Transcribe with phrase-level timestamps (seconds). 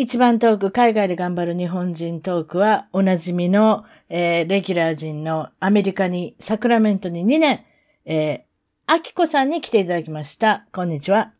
[0.00, 7.64] 一番トーク、海外で頑張る日本人トークは、おなじみの、えー、レギュラー人のアメリカに、サクラメントに2年、
[8.04, 10.68] えー、アキコさんに来ていただきました。
[10.70, 11.32] こんにちは。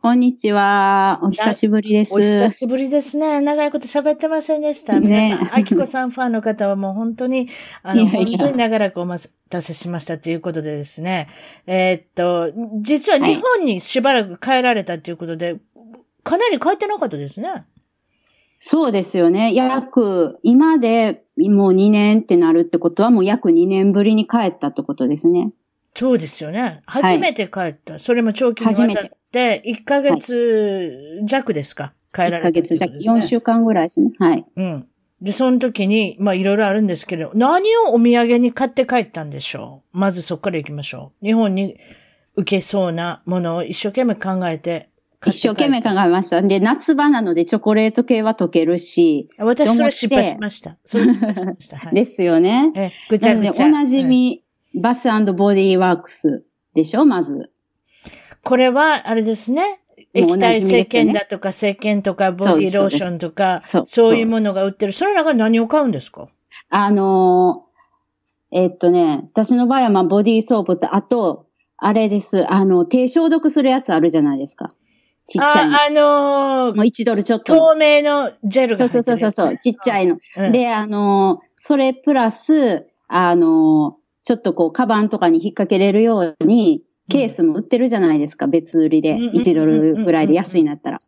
[0.00, 1.20] こんにちは。
[1.22, 2.14] お久しぶりです。
[2.14, 3.42] お久しぶりですね。
[3.42, 4.98] 長いこと喋ってませんでした。
[4.98, 7.50] 皆さん、あきこさんファンの方はもう本当に、
[7.82, 11.28] あの、いやいや本当に長らくお待たせしましたということでですね。
[11.66, 15.60] えー、っと、実は日本にしばらく帰られたということで、はい、
[16.24, 17.66] かなり帰ってなかったですね。
[18.58, 19.54] そうですよね。
[19.54, 25.52] 約、今でもう2年ってなるってことはもう約2年ぶりに帰ったってことですね。
[25.94, 26.82] そうですよね。
[26.86, 27.94] 初めて帰った。
[27.94, 34.12] はい、それも長期にわたって、1ヶ月弱ですか、はい、帰られた、ね、1ヶ月弱、4週間ぐらいですね。
[34.18, 34.44] はい。
[34.56, 34.86] うん。
[35.22, 39.98] で、その時に、まあいろいろあるんですけど、何をお土産に買って帰ったんでしょう？
[39.98, 41.26] まずそこから行きましょう。
[41.26, 41.78] 日本に
[42.36, 44.90] 受けそうなものを一生懸命考えて
[45.24, 46.42] 一生懸命考えました。
[46.42, 49.30] で、夏場なのでチョコレート系は溶けるし。
[49.38, 50.76] 私それ失敗しました。
[50.84, 51.78] それ失敗しました。
[51.78, 52.72] はい、ですよね。
[52.74, 53.66] え、ぐちゃぐちゃ。
[53.66, 54.42] おなじみ、
[54.74, 57.50] バスボディワークスでしょ、まず。
[58.42, 59.80] これは、あれですね。
[60.12, 64.92] 液体石鹸だとか、石鹸とか、ボディローションとか、そういうものが売ってる。
[64.92, 66.28] その中何を買うんですか？
[66.68, 71.46] あのー、えー、っとね、私の場合は、まあ、ボディーソープと、あと、
[71.76, 72.50] あれです。
[72.50, 74.70] あの、手消毒するやつあるじゃないですか。
[75.26, 75.76] ちっちゃいの。
[75.76, 77.56] あ、あのー、もう1ドルちょっと。
[77.56, 80.18] 透明のジェルが、そうそうそうそう、ちっちゃいの。
[80.36, 89.16] うん、で、あのー、それプラス、あのちょっとこう、カバンとかに引っ掛けれるように、ケースも売ってるじゃないですか、別売りで。
[89.16, 90.98] 1ドルぐらいで安いなったら。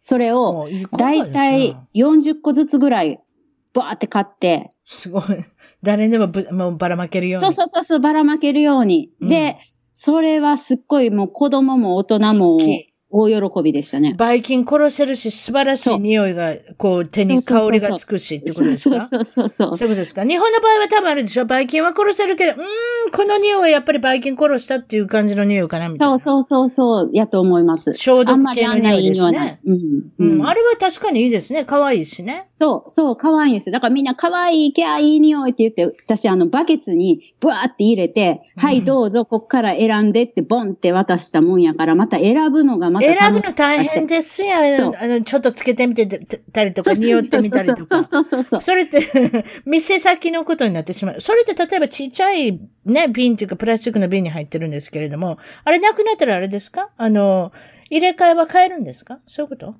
[0.00, 0.66] それを、
[0.96, 3.20] だいたい40個ずつぐらい、
[3.72, 4.70] バーって買って。
[4.84, 5.22] すごい。
[5.82, 7.52] 誰でももうばらまけるように。
[7.52, 9.10] そうそうそう、ばらまけるように。
[9.20, 9.56] で、
[9.92, 12.58] それはすっごいもう子供も大人も
[13.18, 14.14] 大喜びでしたね。
[14.14, 19.06] ばい菌殺せるし、素晴らしい匂いが、こう、手に香りがつくしってことですか？
[19.06, 19.76] そうそうそうそう。
[19.76, 20.24] そういうことですか？
[20.24, 26.18] 日本の場合は多分あるでしょばい菌は殺せるけど、うーん、この匂いはやっぱりばい菌殺したっていう感じの匂いかなみたいな。
[26.18, 27.94] そうそうそう、やと思います。
[27.94, 29.60] 消毒系の匂いですね。
[29.64, 29.80] うん、
[30.18, 30.46] うん。
[30.46, 31.64] あれは確かにいいですね。
[31.64, 32.48] 可愛いしね。
[32.58, 33.72] そう、そう、可愛いんですよ。
[33.72, 44.56] だからみんな可愛い、キャいい匂いって言って、私あの、バケツにブワーって入れて、うん、はい、どうぞ、こっから選んでってボンって渡したもんやから、また選ぶのがまた選ぶの大大変ですよ。
[44.98, 46.06] あの、ちょっとつけてみて
[46.52, 47.84] たりとか、匂ってみたりとか。
[47.84, 48.62] そうそうそうそう。
[48.62, 49.00] それって
[49.66, 51.20] 店先のことになってしまう。
[51.20, 56.90] それって例えばちっちゃいね、瓶っていうかプラスチックの瓶に入ってるんですけれども、あれなくなったらあれですか？
[56.96, 57.52] あの、
[57.90, 59.20] 入れ替えは買えるんですか？
[59.26, 59.74] そういうこと？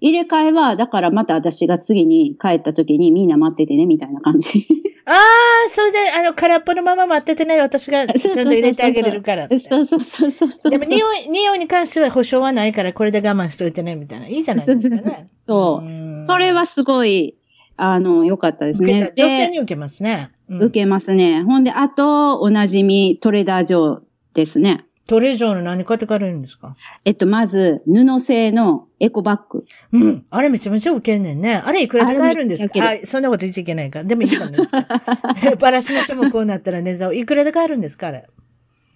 [0.00, 4.66] 入れ替えは、だからまた私が次に帰った時にみんな待っててね、みたいな感じ。
[5.08, 14.26] ああ、それで、あの、空っぽのまま待っててね、私がちゃんと入れてあげれるからそうそうそうそうでも、匂い、匂いに関しては保証はないから、これで我慢しといてね、みたいな。
[14.26, 15.28] いいじゃないですかね。
[15.46, 16.26] そう。
[16.26, 17.36] それはすごい、
[17.76, 19.12] あの、良かったですね。
[19.16, 20.30] 女性に受けますね。
[20.48, 21.42] うん、受けますね。
[21.42, 24.00] ほんで、あと、おなじみ、トレーダー上
[24.34, 24.85] ですね。
[25.06, 26.74] トレジョーの何買ってかれるんですか？
[27.04, 29.64] えっと、まず、布製のエコバッグ。
[29.92, 30.26] うん。
[30.30, 31.56] あれめちゃめちゃ受けんねんね。
[31.56, 32.74] あれいくらで買えるんですか？
[32.90, 34.02] あそんなこと言っちゃいけないか？
[34.04, 34.86] でもいいかんですか
[35.60, 38.08] バラシの人もこうなったら値段をいくらで買えるんですか？
[38.08, 38.26] あれ。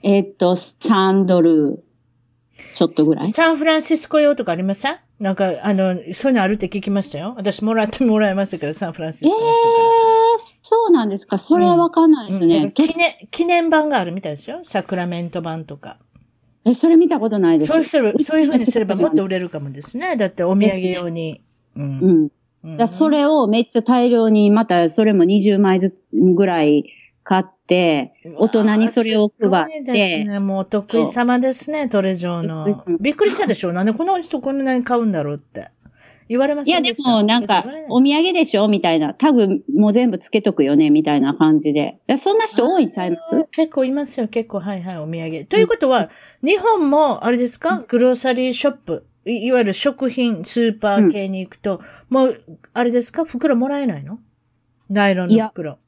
[0.03, 1.85] えっと、3ドル
[2.73, 3.29] ちょっとぐらい。
[3.29, 5.01] サンフランシスコ用とかありました？
[5.21, 7.35] なんか、あの、そういうのあるって聞きましたよ。
[7.37, 9.53] 私もらってもらいましたけど、サンフランシスコの人から。
[9.53, 9.90] えー、
[10.63, 11.39] そうなんですか？
[11.39, 13.29] それはわかんないですね、うんうん、記念。
[13.31, 14.61] 記念版があるみたいですよ。
[14.63, 15.99] サクラメント版とか。
[16.65, 17.73] え、それ見たことないです。
[17.73, 20.17] そうすれば、そういうふうにすればもっと売れるかもですね。
[20.17, 21.41] だってお土産用に。
[21.77, 22.31] うん。
[22.65, 22.77] うん。
[22.77, 26.85] だそれをめっちゃ大量に、またそれも20枚ずつぐらい
[27.23, 29.93] 買って、大人にそれを配って。
[29.93, 30.39] ですね。
[30.39, 32.67] もうお得意様ですね、トレジョーの。
[33.01, 33.73] びっくりしたでしょ？
[33.73, 35.69] なんでこの人こんなに買うんだろうって。
[36.31, 38.69] 言われまいや、でもなんかお土産でしょ？
[38.69, 39.15] みたいな。
[39.15, 41.99] タグも全部つけとくよねみたいな感じで。
[42.17, 43.49] そんな人多いんちゃいます？
[43.51, 45.45] 結構いますよ、結構、はいはい、お土産。
[45.47, 46.09] ということは、
[46.45, 52.41] 日本も、あれですか、グローサリーショップ、いいわゆる食品、スーパー系に行くと、もう、
[52.75, 54.21] あれですか、袋もらえないの？
[54.89, 55.79] ナイロンの袋。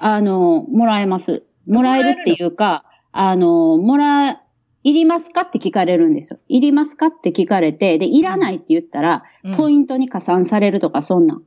[0.00, 1.44] あの、もらえます。
[1.68, 4.42] もらえるっていうか、あの、もら、
[4.88, 5.42] いりますか？
[5.42, 6.38] って聞かれるんですよ。
[6.48, 7.06] いりますか？
[7.06, 11.42] って聞かれて、で、いらないって言ったら、うんポイントに加算されるとか、そんなん。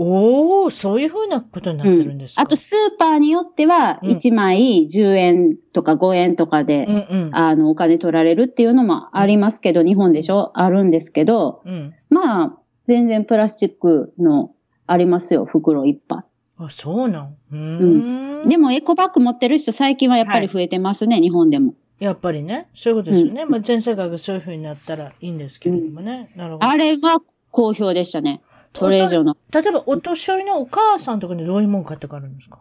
[0.00, 6.94] おー、そういうふうなことになってるんですか、あと、スーパーによっては、うん1枚10円とか5円とかで、うん
[7.26, 7.36] うん。
[7.36, 10.52] あの、お金取られるっていうのもありますけど、日本でしょ？
[10.54, 11.94] あるんですけど、うん。
[12.10, 14.52] まあ、全然プラスチックの
[14.86, 16.24] ありますよ、袋いっぱ
[16.56, 17.36] あ、そうなん？
[17.52, 18.46] うーん。
[18.46, 18.48] い。
[18.48, 21.74] でも、エコバッグ持ってる人最近はやっぱり増えてますね、日本でも。
[21.98, 23.44] やっぱりね、そういうことですよね。
[23.44, 26.30] まあ、全世界がそういうふうになったらいいんですけれどもね。
[26.36, 26.66] なるほど。
[26.66, 27.18] あれは
[27.50, 28.40] 好評でしたね。
[28.72, 29.36] トレージョの。
[29.52, 32.60] 例えば、お年寄りのお母さんとかにどういうもん買って帰るんですか？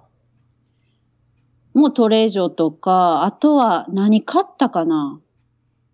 [1.74, 5.20] もうトレージョとか、あとは何買ったかな？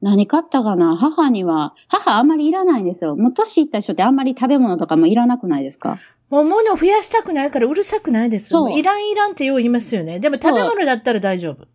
[0.02, 0.96] 何買ったかな？
[0.96, 3.18] 母には、母あんまりいらないんですよ。
[3.18, 6.00] もう年いった人ってあんまり食べ物とかもいらなくないですか？
[6.30, 8.50] もう物を増やしたくないからうるさくないです。
[8.50, 10.20] そういらんいらんってよう言いますよね。
[10.20, 11.68] でも食べ物だったら大丈夫。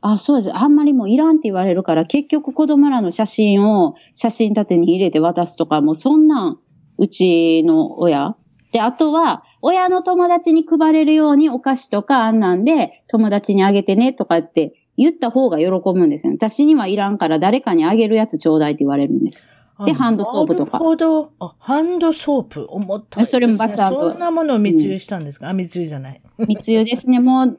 [0.00, 0.56] あ、そうです。
[0.56, 6.58] あんまりもういらんって言われるから、結局子供らの写真を写真立てに入れて渡すとか、もうそんなん、
[6.98, 8.36] うちの親。
[8.72, 16.32] で、あとは、親の友達に配れるようにお菓子とかあんなんで、友達にあげてねとかって言った方が喜ぶんですよ。
[16.32, 19.48] 私にはいらんから誰かにあげるやつちょうだいって言われるんですよ。
[19.84, 21.32] であハンドソープとかなるほど。
[21.38, 22.66] あ、ハンドソープ。
[22.70, 23.26] 重た。
[23.26, 26.22] それもバスアップそんなものを密輸したんですか、あ、密輸じゃない。
[26.38, 27.20] 密輸ですね。
[27.20, 27.58] もう、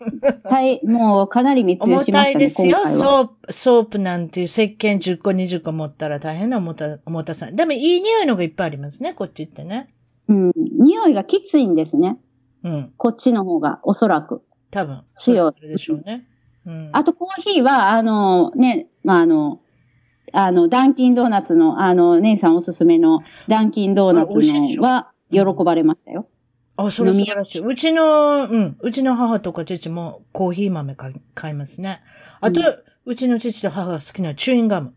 [0.50, 2.88] 大 もうかなり密輸重たしましたね、いですよ。
[2.88, 7.52] ソープ、ソープなんていう石鹸10個20個持ったら大変な重た、重たさ。
[7.52, 9.90] でもいい匂いのがいっぱいありますね、こっちってね。
[10.28, 10.52] うん。
[10.56, 12.18] 匂いがきついんですね。
[12.64, 12.94] うん。
[12.98, 14.42] こっちの方が、おそらく。
[14.72, 15.04] 多分。
[15.14, 16.28] 強いそうでしょうね。
[16.66, 16.90] うん。
[16.94, 19.62] あとコーヒーは、あの、ね、まあ、あの、
[20.34, 26.26] あの、ダンキンドーナツの、あの、姉さんおすすめのダンキンドーナツのは、喜ばれましたよ。
[26.78, 27.66] あ、それ飲み素晴らしい。
[27.66, 32.02] うちの、うん、うちの母とか父もコーヒー豆買い買いますね。
[32.40, 34.94] あと、ううちの父と母が好きなチューインガム。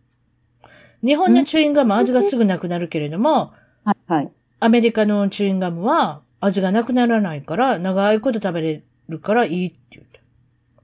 [1.03, 3.53] 日本のチューインガム味がすぐなくなるけれども、
[3.85, 4.33] はい、はい。
[4.61, 10.21] アメリカのチューインガムは味がなくならないから、長いこと食べれるからいいって言って。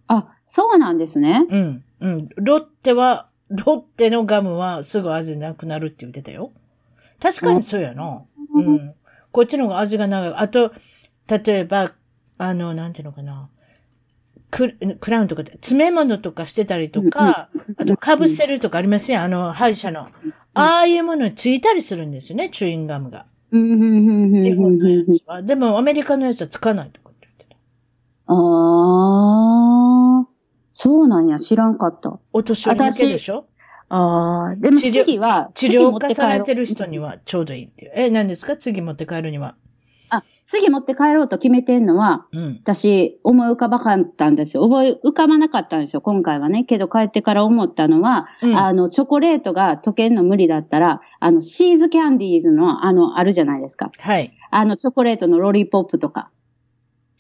[0.07, 1.47] あ、そうなんですね。
[1.51, 2.29] うん、うん。
[2.37, 6.53] ロッテは、ロッテのガムはすぐ味なくなるって言ってたよ。
[7.21, 8.25] 確かにそうやな。
[8.55, 8.95] ううんん。
[9.33, 10.35] こっちの方が味が長い。
[10.37, 10.73] あと、
[11.29, 11.93] 例えば、
[12.39, 13.49] あの、なんていうのかな。
[14.51, 19.21] ククラウンとかで、詰め物とかしてたりとか、あと、かぶせるとかありますよ。
[19.21, 20.09] あの、歯医者の。
[20.55, 23.27] ああいうものについたりするんですよね、チューインガムが。
[23.51, 25.43] うんうんうんうん日本のやつは。
[25.43, 27.57] でも、アメリカのやつはつかないとかって言ってた。
[28.29, 28.37] ああ、
[30.79, 32.19] そうなんや、知らんかった。
[32.35, 33.47] お年寄り向けでしょ？
[33.89, 37.93] ああ、でも次は、治療化次持って帰ろうされてる人にはちょうどいいっていう。
[37.95, 38.59] え、何ですか？
[38.59, 39.55] 次持って帰るには。
[40.11, 42.61] あ、次持って帰ろうと決めてんのは、うん。
[42.63, 44.65] 私、思い浮かばかったんですよ。
[44.65, 46.65] 思い浮かばなかったんですよ、今回はね。
[46.65, 53.91] けど帰ってから思ったのは、うんあの、チョコレートが溶けんの無理だったら、あの、シーズキャンディーズの、あの、あるじゃないですか。
[53.99, 54.31] はい。
[54.51, 56.31] あの、チョコレートのロリポップとか。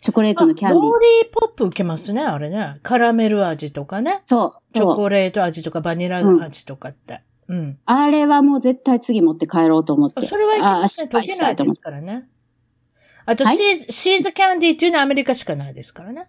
[0.00, 0.90] チョコレートのキャンディーロ。
[0.90, 2.78] ーリーポップ受けますね、あれね。
[2.82, 4.18] カラメル味とかね。
[4.23, 4.94] そう、チョ。
[4.94, 7.23] コレート味とかバニラ味とかって。
[7.49, 7.78] うん。
[7.87, 10.26] あれはもう絶対次持って帰ろうと思って。
[10.26, 11.06] それはいけああ、ますね。
[11.06, 11.80] 失敗溶けないでしたいと思って。
[11.80, 12.28] すからね。
[13.25, 13.56] あと、はい？
[13.56, 16.28] シーズ、シーズキャンディーっていうのはアメリカしかないですからね。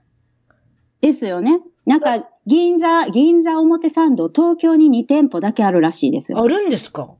[1.01, 1.59] ですよね。
[1.85, 6.41] なんか、銀座、銀座表参道、東京に2店舗だけあるらしいですよ。
[6.41, 7.11] あるんですか？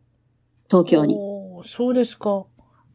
[0.69, 1.15] 東京に。
[1.17, 2.45] おーそうですか。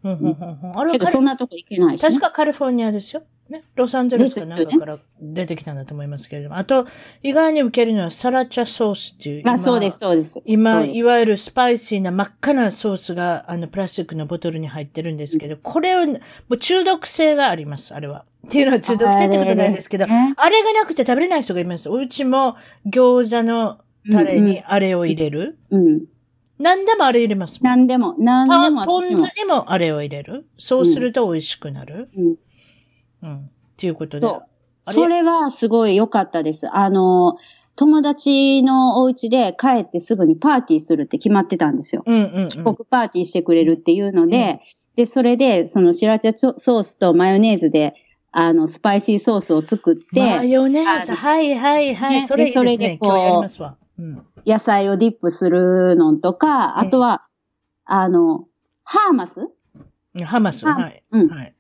[0.05, 0.61] うん、うん、うん。
[0.65, 2.09] うんあれはけど、そんなとこ行けないし、ね。
[2.09, 3.23] 確かカリフォルニアですよ。
[3.53, 3.63] ね。
[3.77, 6.57] ロサンゼルスかなんかから出てきたんだと思いますけれども。
[6.57, 6.87] あと、
[7.23, 9.49] 意外に受けるのはサラチャソースっていう。
[9.49, 9.99] あ、そうです、。
[9.99, 10.43] そうです。
[10.45, 16.19] 今、いわゆるスパイシーな真っ赤なソースが、あの、プラスチックのボトルに入ってるんですけど、これを、も
[16.51, 18.25] う中毒性があります、あれは。
[18.47, 21.89] っていうのは中毒性ってことないですけど、ねあれがなくて食べれない人がいます。
[21.89, 22.57] うちも
[22.87, 23.79] 餃子の
[24.11, 25.59] タレにあれを入れる。
[25.71, 25.87] うん。
[25.87, 26.05] うん。
[26.59, 27.71] 何でもあれ入れますもん。
[27.71, 29.13] 何でも、何でもパポン酢。
[29.13, 30.47] にもあれを入れる。
[30.59, 32.09] そうすると美味しくなる。
[32.17, 32.27] うん。
[32.27, 32.37] うん。
[33.25, 34.21] っていうことで。
[34.21, 34.47] そう。
[34.85, 36.69] それはすごい良かったです。
[36.75, 37.37] あの、
[37.77, 42.03] 友達のお家で帰ってすぐにパーティーするって決まってたんですよ。
[42.05, 42.49] うんうん、うん。
[42.49, 44.61] 帰国パーティーしてくれるっていうので、
[44.97, 47.95] で、それで、そのシラチャソースとマヨネーズで、
[48.33, 51.15] あの、スパイシーソースを作って、マヨネーズ。
[51.15, 52.15] はいはいはい。
[52.21, 52.77] ねそれいいですね。
[52.77, 53.45] でそれでこ
[53.99, 54.03] う。
[54.03, 54.27] うん。
[54.45, 57.25] 野菜をディップするのとか、あとは、
[57.85, 58.47] あの、
[58.85, 59.49] ハーマス？
[60.25, 61.03] ハマス、あはい。
[61.11, 61.55] うんはい。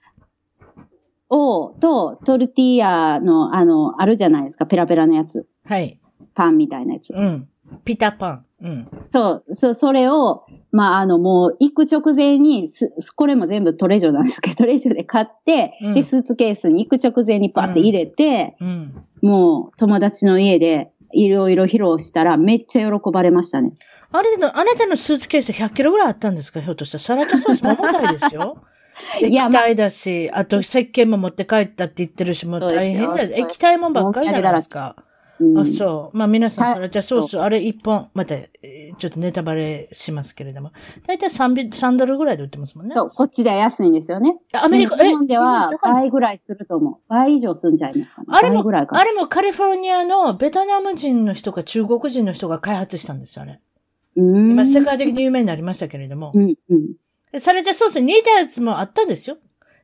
[1.32, 5.48] を、と、トルティーヤの、あの、あるじゃないですか、ペラペラのやつ。
[5.64, 5.98] はい。
[6.34, 7.12] パンみたいなやつ。
[7.14, 7.48] うん。
[7.84, 8.44] ピタパン。
[8.62, 8.88] うん。
[9.04, 18.94] そう、そう、それを、まあ、あの、もう、行く直前に、す、すこれも全部トレジョなんですけど、 トレジョで買って、うんで、スーツケースに行く直前にパって入れて、うん。
[19.22, 23.72] もう、友達の家で、いろいろ披露したら、めっちゃ喜ばれましたね。
[24.12, 26.60] あれの、あなたのスーツケース100キロぐらいあったんですか？
[26.60, 27.02] ひょっとしたら。
[27.02, 28.58] サラダソース重たいですよ。
[29.20, 34.96] 液体だし、あと石鹸も持って帰ったって言ってるし、もう大変だ液体もんばっかりじゃないですか。
[35.40, 36.16] うん、あ、そう。
[36.16, 40.70] まあ皆さん、はいサラダソース、あれ1本、また、えーちょっとネタバレしますけれども。
[41.06, 42.94] だいたい 3, ビ3ドルぐらいで売ってますもんね。
[42.94, 44.36] そう、こっちでは安いんですよね。
[44.52, 46.94] アメリカ、日本では倍ぐらいすると思う。
[47.08, 48.26] 倍以上すんじゃいますかね。
[48.30, 53.60] あれもあれもカリフォルニアのベトナム人の人か中国人の人が開発したんですよ、あれ。
[54.16, 54.50] うん。
[54.52, 56.32] 今世界的に有名になりましたけれども。
[56.34, 56.92] うん、うん。
[57.32, 59.38] でサラダソースに似たやつもあったんですよ。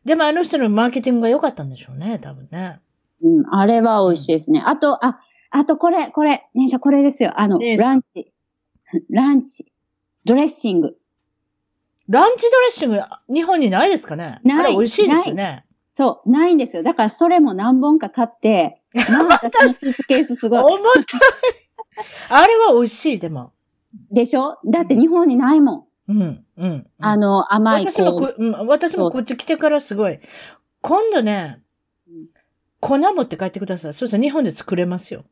[0.04, 2.80] でもあの人のマーケティングが良かったんでしょうね、多分ね。
[3.22, 4.62] うん、あれは美味しいですね。
[4.64, 7.40] あと、あ、あとこれ、これ、姉さんこれですよ。
[7.40, 8.32] あの、ランチ。
[9.10, 9.72] ランチ。
[10.24, 10.96] ドレッシング。
[12.08, 13.00] ランチドレッシング、
[13.32, 14.40] 日本にないですかね？
[14.44, 15.64] ないあれ美味しいですよね。
[15.94, 16.82] そう、ないんですよ。
[16.82, 20.62] だからそれも何本か買って、 なんかスーツケースすごい。
[20.62, 21.04] 重たい。
[22.30, 23.52] あれは美味しい、でも。
[24.12, 24.58] でしょ？
[24.64, 25.87] だって日本にないもん。
[26.08, 26.86] うん、うん。
[26.98, 30.18] あの、甘い私もここ、うん、私もこっち来てからすごい。
[30.80, 31.60] 今度ね
[32.08, 32.26] うん、
[32.80, 33.94] 粉持って帰ってください。
[33.94, 35.24] そうしたら日本で作れますよ。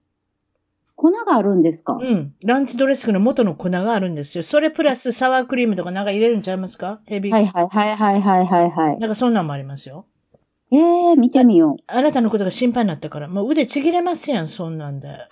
[0.95, 1.95] 粉があるんですか？
[1.95, 2.35] うん。
[2.45, 4.43] ランチドレッシングの元の粉があるんですよ。
[4.43, 7.01] それプラスサワークリームとかなんか入れるんちゃいますか？
[7.07, 7.33] ヘビー。
[7.33, 8.99] はいはいはいはいはいはいはい。
[8.99, 10.07] なんかそんなんもありますよ。
[10.73, 15.29] ええー、見てみよあなたのことが心配になったから、もう腕ちぎれますやん、そんなんで。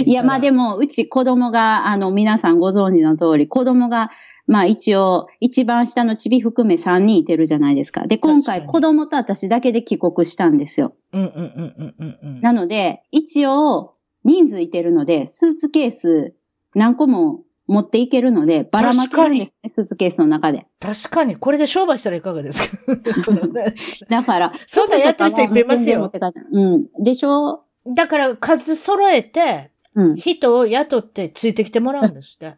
[0.00, 4.10] いいや、まあでも、うち子供が、あの、皆さんご存知の通り、子供が、
[4.48, 8.06] まあ一応、一番下のチビ含め3人いてるじゃないですか。
[8.06, 10.94] で、今回子供と私だけで帰国したんですよ。
[11.12, 11.34] うんうんうん
[11.78, 12.40] うんうんうん。
[12.40, 16.34] なので、一応、人数いてるので、スーツケース
[16.74, 20.66] 何個も持っていけるので、ばらまけるんですね、スーツケースの中で。
[20.80, 22.94] 確かに、これで商売したらいかがですか？
[24.08, 26.10] だから、そんなんやってる人いっぱいいますよ
[26.52, 26.88] うん。
[27.04, 27.64] でしょ？
[27.94, 30.16] だから数揃えて、うん。
[30.16, 32.56] 人を雇ってついてきてもらうんですって。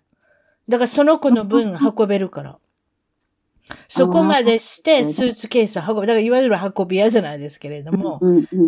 [0.71, 2.59] だからその子の分 運べるから。
[3.89, 6.01] そこまでしてスーツケースを運ぶ。
[6.03, 8.19] だからいわゆる運び屋じゃないですけれども。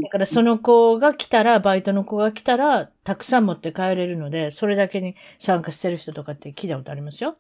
[0.03, 7.37] だからその子が来たら、バイトの子が来たら、たくさん持って帰れるので、それだけに参加してる人とかって聞いたことありますよ。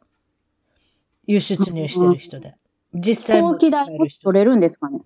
[1.26, 2.54] 輸出入してる人で。
[2.94, 3.86] 実際飛行機代
[4.24, 4.98] 取れるんですかね？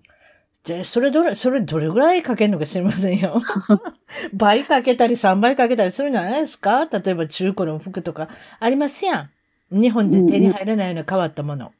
[0.63, 3.39] じゃあ、それどれ、それどれぐらいかけるのか知りませんよ。
[4.33, 6.85] 倍かけたり3倍かけたりするんじゃないですか？
[6.91, 9.29] 例えば中古の服とかありますやん。
[9.71, 11.71] 日本で手に入らないような変わったもの。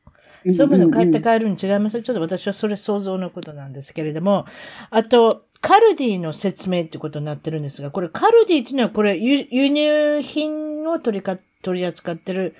[0.45, 4.45] そういうものを買って帰るに違いますちょっと私はそれ想像のことなんですけれども。
[4.91, 12.55] あと、カルディの説明ってことになってるんですが、これカルディっていうのはこれ輸輸入品を取りか取り扱ってる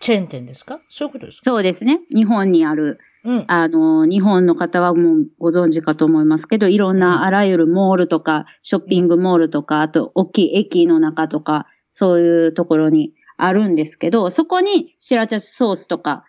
[0.00, 0.80] チェーン店ですか？
[0.88, 1.42] そういうことですか？
[1.42, 2.00] そうですね。
[2.14, 3.44] 日本にある、うん。
[3.48, 16.24] あの、日本の方はもうご存知かと思いますけど、いろんなあらゆるモールとか、ショッピングモールとか、あと、大きい駅の中とか、そういうところにあるんですけど、そこにシラチャソースとか、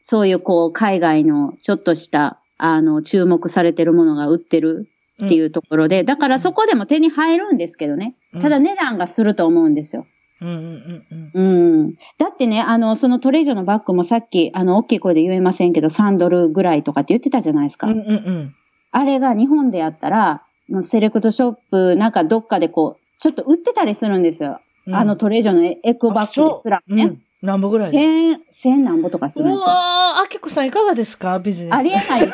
[0.00, 4.88] そういうこう、海外のちょっとした、あの、注目されてるものが売ってる
[5.24, 8.14] っていうところで、だからそこでも手に入るんですけどね。
[8.40, 10.06] ただ値段がすると思うんですよ。
[10.40, 11.76] うんうんうんうん。
[11.78, 11.94] うん。
[12.18, 17.88] だってね、あの、そのトレジョのバッグもさっき、あの、大きい声で言えませんけど、3ドルぐらいとかって言ってたじゃないですか。
[17.88, 18.54] うんうんうん。
[18.92, 24.60] あれが日本でやったら、もうセレクトショップ、なんかどっかでこう、ちょっと売ってたりするんですよ。
[24.86, 24.94] うん。
[24.94, 27.18] あのトレジョのエコバッグですらね。
[27.42, 27.48] うん。
[27.48, 27.92] 何本ぐらい？
[27.92, 29.74] で千、千何ぼとかすうわるんですよ。
[29.74, 31.38] ー、あきこさんいかがですか？
[31.38, 31.72] ビジネス。
[31.74, 32.04] ありえない。
[32.16, 32.32] あり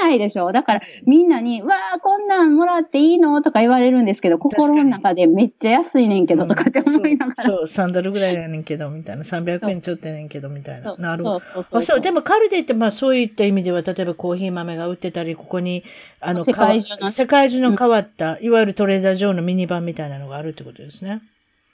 [0.00, 3.42] えないでしょだからみんなに、わあ、こんなんもらっていいの？
[3.42, 7.42] とか言われるんですけど、心の中でめっちゃ安いねんけどとかって思いながら。
[7.42, 9.22] そう、そう3ドルぐらいやねんけど、みたいな。
[9.22, 10.94] 300円ちょっとやねんけど、みたいな。
[10.96, 11.40] なるほど。
[11.40, 15.82] そうそうあそう、でもカルディってまあそういった意味では、例えばコーヒー豆が売ってたり、ここに、
[16.20, 21.20] あの、世界中の変わ世界中の変わった、いわゆるトレーダー上のミニ版みたいなのがあるってことですね。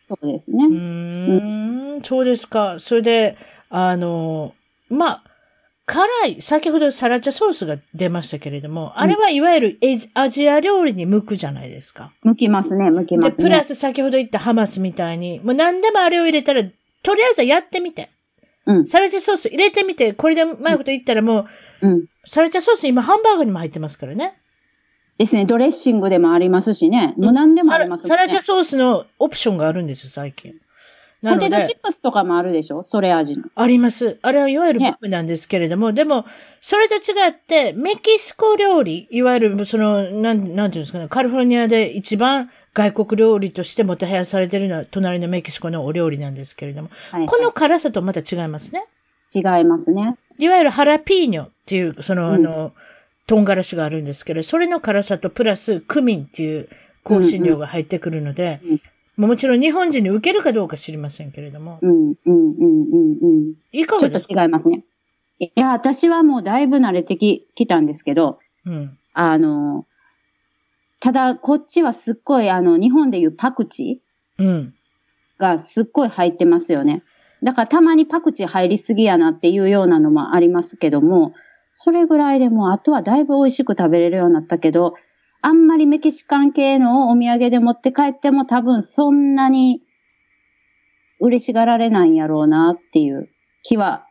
[0.08, 0.64] そうですね。
[0.64, 2.76] うーん、そうですか。
[2.78, 3.36] それで、
[3.70, 4.54] あの、
[4.88, 5.22] まあ、
[5.86, 9.78] 辛い、先ほどサラチャソースが出ましたけれども、あれはいわゆる
[10.12, 12.12] アジア料理に向くじゃないですか。
[12.22, 13.44] 向きますね、向きまで、すね。
[13.44, 16.62] プラス先ほど言ったハマスみたいに、もう何でもあれを入れたら、
[17.02, 18.10] とりあえずやってみて。
[18.66, 18.86] うん。
[18.86, 21.46] サラチャソース入れてみて、これでうまいこと言ったらも
[21.80, 22.04] う、うん。
[22.26, 24.38] サラチャソース今ハンバーグにも入ってますからね。
[25.18, 25.44] ですね。
[25.44, 27.14] ドレッシングでもありますしね。
[27.18, 28.42] もう何でもありますサラサラチャね。
[28.42, 30.54] ソースのオプションがあるんですよ、最近。
[31.20, 32.84] なのでポテトチップスとかもあるでしょ？
[32.84, 33.46] それ味の。
[33.56, 34.20] あります。
[34.22, 36.24] あれはいわゆるねバブなんですけれども、でも、
[36.60, 36.98] それと違
[37.28, 48.84] って、メキシコ料理、いわゆる、その、なん、なんていうんですかね、カリフォルニアで一番外国料理としてもてはやされているのは、隣のメキシコのお料理なんですけれども、はい、この辛さとまた違いますね。
[49.34, 50.16] 違いますね。
[50.38, 52.72] いわゆるハラピーニョっていう、その、うんあの、
[53.28, 56.68] 唐辛子があるんですけど、それの辛さとプラスクミンっていう
[57.04, 58.80] 香辛料が入ってくるので、うんうん
[59.18, 63.54] まあもちろん日本人に受けるかどうか知りませんけれども、うん、うん、うん、うん、うん。
[63.72, 64.84] いかちょっとがですか違いますね。
[65.40, 68.96] いや、私はもうだいぶ慣れてき、きたんですけど、うん。
[69.14, 69.86] あの、
[71.00, 74.00] ただ、こっちはすっごい、あの、日本でいうパクチ
[74.38, 74.46] うん。
[75.38, 77.02] ーがすっごい入ってますよね。
[77.42, 81.34] だからたまにパクチー入りすぎやなっていうようなのもありますけども、
[81.80, 84.94] それぐらいでもうあとはだいぶ美味しく食べれるようになったけど、
[85.42, 89.80] あんまりメキシカン系のをお土産で持って帰っても多分そんなに
[91.20, 93.30] 嬉しがられないんやろうなっていう
[93.62, 94.08] 気は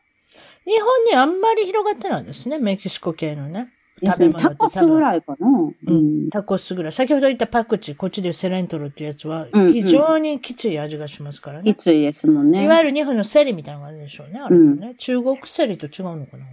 [0.66, 3.74] 日本にあんまり広がってないですね、メキシコ系のね。
[4.02, 5.48] 食べタコスぐらいかな。
[5.50, 6.30] ううん。
[6.30, 6.94] タコスぐらい。
[6.94, 11.74] 先ほど言ったパクチー、こっちでセレントロっていうやつはうんうん、非常にきつい味がしますからね。
[11.74, 12.64] きついですもんね。
[12.64, 14.40] いわゆる日本のセリみたいなのがあるでしょうね。
[14.40, 14.96] あれもね。
[14.98, 16.46] 中国セリと違うのかな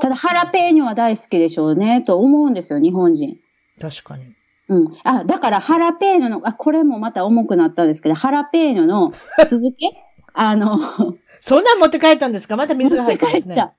[0.00, 3.38] ただ、ハラペーニョは大好きでしょうね、と思うんですよ、日本人。
[3.80, 4.24] 確かに。
[4.68, 4.84] うん。
[5.04, 10.04] あ、だから、ハラペーニョの、あ、これもまた重くなったんですけど、ハラペーニョの酢漬け
[10.34, 10.78] あの、
[11.40, 12.56] そんなん持って帰ったんですか？
[12.56, 13.74] また水が入ってますね持って帰った。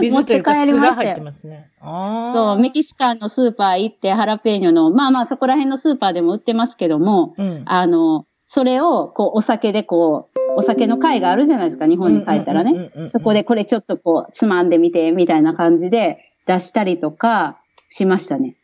[0.00, 1.70] 水というか持って帰りましたよ酢が入ってますね。
[1.80, 2.56] あそう、あ。
[2.56, 7.62] メキシカンのスーパー行って、ハラペーニョの、まあまあ、そこら辺のスーパーでも売ってますけども、うん。
[7.66, 12.90] あの、それを、こう、お酒でこう、お酒の会があるじゃないですか、日本に帰ったらね。
[13.08, 18.56] そこでこれちょっとこう、つまんでみて、みたいな感じで出したりとかしましたね。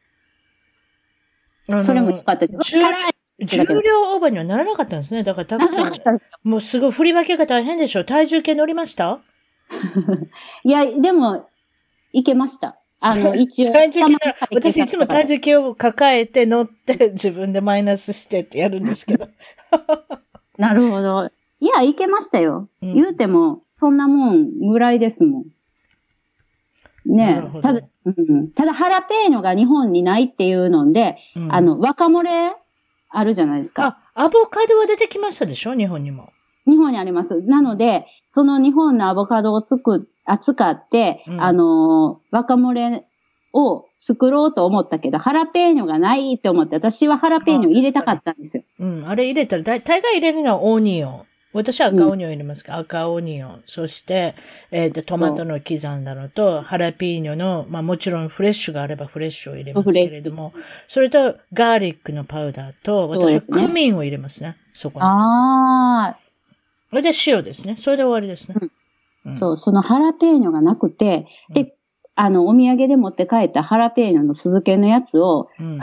[1.79, 2.57] それも良かったです。
[3.39, 5.23] 重量オーバーにはならなかったんですね。
[5.23, 8.05] だから、たくさん、もうすごい振り分けが大変でしょ。
[8.05, 9.21] 体重計乗りました？
[10.65, 11.47] いや、でも、
[12.13, 12.79] いけました。
[13.01, 13.73] あの、 一応。
[13.73, 14.15] 体重計
[14.55, 19.29] 私いつも体重計を抱えて乗って自分でマイナスしてってやるんですけど。
[20.57, 21.31] なるほど。
[21.61, 22.69] いや、いけましたよ。
[22.83, 25.45] うん言うても、そんなもんぐらいですもん。
[27.07, 27.61] ねえ。
[27.61, 32.55] ただ、うん、ただ、ハラペーニョが日本にないっていうので、うんあの、若漏れ
[33.09, 33.99] あるじゃないですか。
[34.15, 35.75] あ、アボカドは出てきましたでしょ？
[35.75, 36.31] 日本にも。
[36.67, 37.41] 日本にあります。
[37.43, 43.07] なので、その日本のアボカドをつく、扱って、うんあのー若漏れ
[43.53, 48.65] を作ろうと思ったけど、ハラペーニョがないって思って、私はハラペーニョ入れたかったんですよ。
[48.81, 49.09] うん。
[49.09, 51.23] あれ入れたら、大大概入れるのはオニオン。
[51.53, 53.63] 私は赤オニオン入れますか、赤オニオン。
[53.67, 54.35] そして、
[54.71, 60.53] えっ、と、トマトの刻んだのと、ハラピーニョの、まあもちろんフレッシュがあればフレッシュを入れますけれども、
[60.87, 64.57] それとガーリックのパウダーと、私はクミンを入れますね。
[64.75, 65.07] そこに。
[65.07, 66.19] あ
[66.91, 67.77] それで塩ですね。
[67.77, 68.57] それで終わりですね。
[69.25, 71.75] あ、んそう、そのハラペーニョがなくて、で、
[72.15, 75.81] あの、お土産で持って帰ったハラペーニョの酢漬けのやつをうん。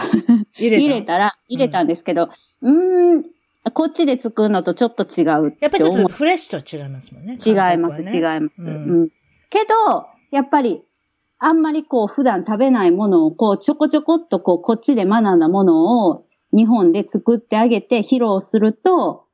[0.57, 0.83] 入れた。
[0.83, 2.29] 入れたら、入れたんですけど、
[2.61, 3.23] うーん、
[3.71, 7.37] こっちで作るのとちょっと違うってやっぱりちょっ思とフレッシュと違いますもんね。
[7.43, 8.67] 違います、違いいます。
[8.67, 9.09] ううんん。
[9.49, 10.83] けど、やっぱり、
[11.39, 19.25] あんまりこう、普段食べないものを、こう、ちょこちょこっとこう、こっちで学んだものを、日本で作ってあげて披露すると、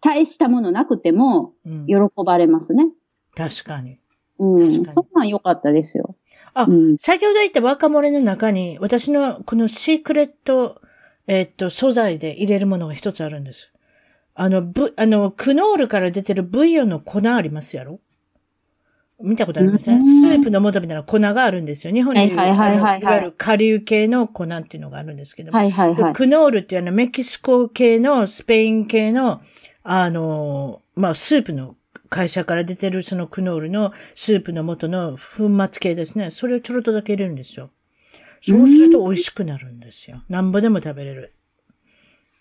[0.00, 2.88] 大したものなくても、うん喜ばれますね。
[3.34, 3.98] 確かに。
[4.38, 4.68] うん。
[4.68, 6.16] 確かにそんなん良かったですよ。
[6.54, 6.98] あうん。
[6.98, 10.80] 先ほど言った若漏れの中に、私のこのシークレット、
[11.26, 13.72] えっと、素材で入れるものが一つあるんです。
[14.34, 18.00] あの、ブ、あの、クノールから出てるブイヨンの粉ありますやろ？
[19.22, 19.98] 見たことありません？
[19.98, 21.92] うんスープの素みたいな粉があるんですよ。
[21.92, 25.58] 日本にいるはいはいはいはいはいあのいわゆる顆粒系の粉っていうのがあるんですけども。
[25.58, 26.12] はいはいはい。
[26.14, 29.42] クノールっていうのはメキシコ系のスペイン系の、
[29.82, 31.76] あの、まあ、スープの
[32.08, 36.30] 会社から出てるそのクノールのスープの元の粉末系ですね。
[36.30, 37.68] それをちょろっとだけ入れるんですよ。
[38.40, 40.22] そうすると美味しくなるんですよ。
[40.28, 41.34] なんぼでも食べれる。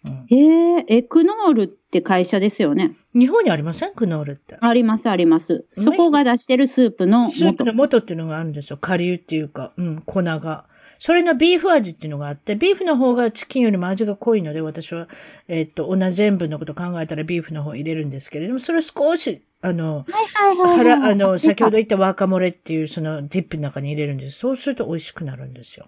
[0.05, 2.95] うん、へえ、エクノールって会社ですよね？
[3.13, 3.93] 日本にありません？
[3.93, 4.57] クノールって。
[4.62, 5.65] ありますあります。
[5.73, 7.73] そこが出してるスープの元スープの。
[7.73, 8.77] 元っていうのがあるんですよ。
[8.77, 10.67] 顆粒っていうか、うん、粉が。
[10.99, 15.07] それのビーフ味っていうのがあって、ビーフの方がチキンよりも味が濃いので、私は、
[15.47, 20.78] えっと、同じ塩分のことを考えたらビーフの方を入れるんですけれども、それを少し、あの、はいはいはいはい。
[20.78, 24.39] 腹、あの、先ほど言ったワーカモレっていうそのディップの中に入れるんです。
[24.39, 25.88] そうすると美味しくなるんですよ。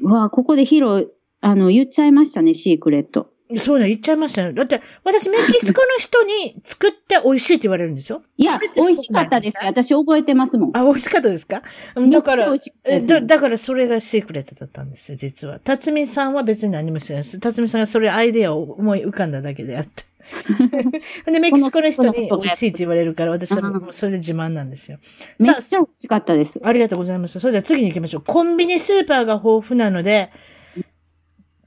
[0.00, 1.06] うわあ、ここでヒロ、
[1.40, 3.30] あの、言っちゃいましたね、シークレット。
[3.58, 4.52] そうだ、言っちゃいましたよ。
[4.52, 8.22] だって、私メキシコの人に作って美味しいって言われるんですよ。
[8.36, 9.70] いや美味しかったですよ。
[9.70, 10.76] 私覚えてますもん。
[10.76, 11.62] あ、美味しかったですか？
[12.10, 15.60] だからだ、だからそれがシークレットだったんですよ、実は。
[15.60, 17.38] 辰巳さんは別に何もしてないです。
[17.38, 20.04] 辰巳さんがそれアイデアを思い浮かんだだけであって。
[21.26, 24.98] で、メキシコの人に美味しいって言われるから、私はもうそれで自慢なんですよ。
[25.38, 26.60] めっちゃ美味しかったです。
[26.62, 27.38] ありがとうございます。
[27.40, 28.22] それでは次に行きましょう。
[28.22, 30.30] コンビニスーパーが豊富なので、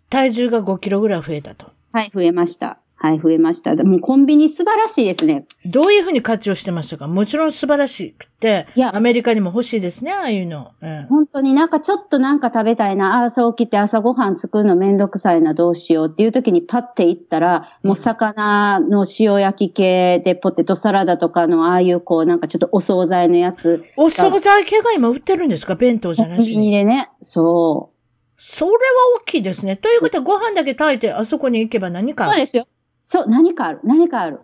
[0.09, 1.67] 体重が5キロぐらい増えたと。
[1.91, 2.79] はい、増えました。
[3.01, 3.77] はい、増えました。
[3.77, 5.45] でもコンビニ素晴らしいですね。
[5.65, 7.07] どういうふうに活用してましたか？
[7.07, 10.71] もちろん素晴らしくて、いやアメリカにも欲しいですね、ああいうの。
[10.81, 26.65] うん本当になんかちょっとなんか食べたいな、朝起きて朝ごはん作るのめんどくさいな、どうしようっていう時にパッて行ったら、もう魚の塩焼き系でポテトサラダとかのああいうこうなんかちょっとお惣菜のやつ、お惣菜系が今売ってるんですか弁当じコンビゃなしに。
[26.65, 27.91] ニでね、そ
[28.37, 28.77] それは
[29.21, 29.77] 大きいですね。
[29.77, 32.15] ということはご飯だけ炊いてあそこに行けば何う。
[32.15, 32.67] かそうですよ。
[33.11, 34.41] そう、何かある、何かある。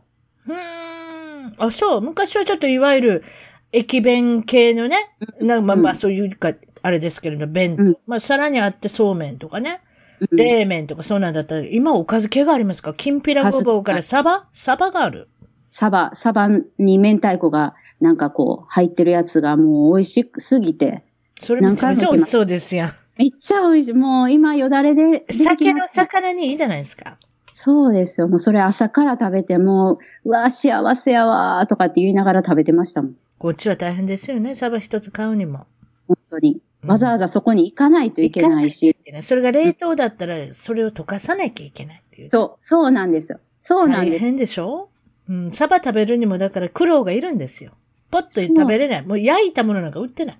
[0.47, 1.53] うーん。
[1.59, 2.01] あ、そう。
[2.01, 3.23] 昔はちょっといわゆる
[3.71, 4.97] 駅弁系のね、
[5.39, 7.83] なまあまあそういうか、あれですけれど、弁当。
[7.83, 9.81] うんまあさらにあってそうめんとかね、
[10.31, 12.95] うん冷麺とかそうなんだったら、今おかず系がありますか？
[12.95, 14.47] きんぴらごぼうからサバ？
[14.51, 15.29] サバがある。
[15.69, 16.47] サバ、サバ
[16.79, 21.03] に明太子がなんかこう入ってるやつがもう美味しすぎて、
[21.39, 22.91] それめちゃめちゃ美味しそうですやん。
[23.17, 23.93] めっちゃ美味しい。
[23.93, 25.87] もう今よだれで出てき酒の。
[25.87, 27.17] 魚にいいじゃないですか。
[27.57, 28.27] そうですよ。
[28.27, 33.15] もうそれ朝から食べてもう、うわ、幸せやわーとかって言いながら食べてましたもん。
[33.37, 34.55] こっちは大変ですよね。
[34.55, 35.65] サバ一つ買うにも。
[36.05, 36.51] 本当に。
[36.83, 38.95] うんわざわざそこに行かないといけないし。
[39.21, 42.29] それが冷凍だったら、それを溶かさなきゃいけないっていう。
[42.29, 43.39] そう、そうなんですよ。
[43.57, 44.15] そうなんです。
[44.17, 44.89] 大変でしょ？
[45.29, 45.51] うん。
[45.51, 47.71] サバ食べるにもだから苦労がいるんですよ。
[48.11, 49.01] ポッと食べれない。
[49.01, 50.37] もう焼いたものなんか売ってない。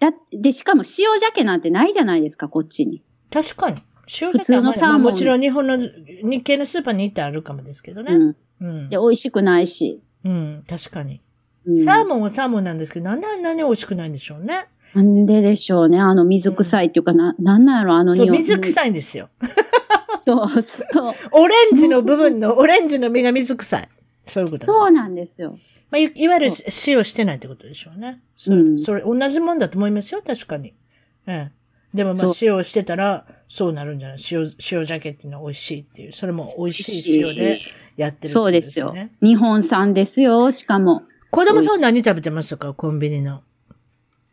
[0.00, 3.00] だで、しかも塩鮭なんてないじゃないですか、こっちに。
[3.30, 3.76] 確かに。
[4.20, 8.12] 塩普通のサーモンまあもちろん日本の日系のスーパーに行ってあるかもですけどね。
[8.14, 8.36] うん。
[8.60, 8.96] うんで、。
[8.96, 10.00] 美味しくないし。
[10.24, 10.64] うん。
[10.68, 11.20] 確かに。
[11.66, 14.66] うん、サーモンはサーモンなんですけど、なんであんなに美味しくないんでしょうね？
[14.94, 16.00] なんででしょうね？
[16.00, 18.38] あの水臭いっていうか、な、なんなんやろ、あのそう、匂い。
[18.38, 19.28] 水臭いんですよ。
[20.20, 21.14] そう、そう。
[21.32, 23.88] オレンジの部分の、オレンジの実が水臭い。
[24.26, 25.58] そういうことそうななんですよ。
[25.90, 26.46] まあ、いいわゆる
[26.86, 28.20] 塩してないってことでしょうね。
[28.36, 30.74] それ、うんそれ同じもんだと思いますよ、確かに。
[31.26, 31.52] ええ。
[31.92, 34.18] でもまあ塩をしてたら、そうなるんじゃない？
[34.30, 36.12] 塩、塩鮭っていうのは美味しいっていう。
[36.12, 37.60] それも美味しい塩で
[37.96, 39.10] やってるってことそうですよね。。
[39.20, 41.02] 日本産ですよ、しかも。
[41.30, 42.74] 子供さん何食べてましたか？
[42.74, 43.42] コンビニの。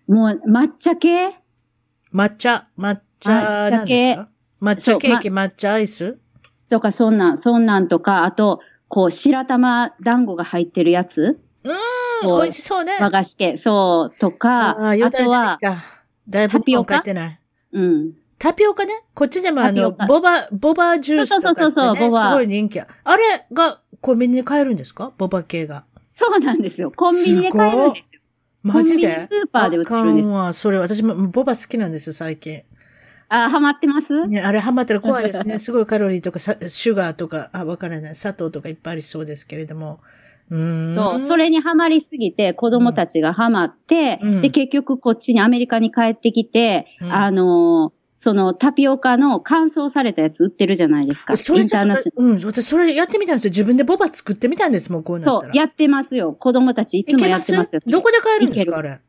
[0.07, 1.35] もう抹茶系？
[2.13, 4.29] 抹茶、抹茶はいなんですか？
[4.61, 6.17] 抹茶ケーキ、抹茶アイス？
[6.69, 11.39] とか、そんなん、そんなんとか、あと、こう、白玉団子が入ってるやつ？
[11.63, 12.97] うん、美味しそうね。
[12.99, 15.57] 和菓子系、そう、とか、ああ、とは
[16.27, 16.95] だいぶタピオカ？
[16.95, 17.39] 書いてない。
[17.71, 18.13] うん。
[18.39, 18.93] タピオカね。
[19.13, 25.11] こっちでもあの、ボバ、ボバジュースとかね、そうそうそうそうボバすごい人気ああれがコンビニで買えるんですか？
[25.17, 25.85] ボバ系が。
[26.13, 26.91] そうなんですよ。
[26.91, 28.21] コンビニで買えるんですよ。
[28.61, 29.27] マジで？
[29.27, 30.53] スーパーで売ってるんですあかんわ。
[30.53, 32.61] それ、私もボバ好きなんですよ、最近。
[33.29, 34.27] あ、ハマってます？
[34.27, 35.57] ね、あれハマったら怖いですね。
[35.57, 38.15] すごいカロリーとかさ、シュガーとか、あ、わからない。
[38.15, 39.99] 砂糖とかいっぱいありそうですけれども。
[40.49, 51.37] そう、それにハマりすぎて、子供たちがハマって、うんで、結局こっちにアメリカに帰ってきて、うんあのーそのタピオカの乾燥されたやつ売ってるじゃないですか。
[51.37, 53.51] それインターナショナうん、私それやってみたんですよ。
[53.51, 55.23] 自分でボバ作ってみたんですもん、こうル。
[55.23, 55.53] なったら。
[55.53, 56.33] そう、やってますよ。
[56.33, 57.79] 子供たちいつもやってますよ。
[57.85, 58.99] どこで買えるんですか、あれ。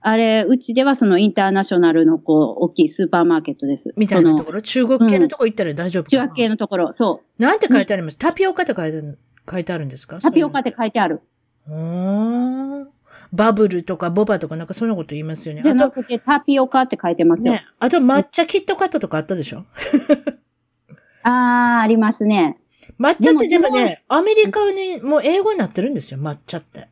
[0.00, 3.92] あれ、うちではそのインターナショナルのこう、大きいスーパーマーケットです。
[3.98, 4.62] みたいなそのところ？
[4.62, 6.22] 中国系のとこ行ったら大丈夫かな？
[6.22, 7.42] 中学系のところ、そう。
[7.42, 8.16] なんて書いてあります？
[8.16, 9.18] タピオカって書いてある
[9.50, 10.18] 書いてあるんですか？
[10.20, 11.20] タピオカって書いてある。
[11.68, 12.88] うーん
[13.32, 15.62] バブルとかボバとかなんかそんなこと言いますよね。
[15.62, 17.54] じゃなくてタピオカって書いてますよ。
[17.54, 19.64] ね、あと抹茶キットカットとかあったでしょ？
[21.24, 22.58] あー、ありますね。
[22.98, 26.88] 抹茶ってででももね、アメリカにもう英語になってるんですよ、抹茶って。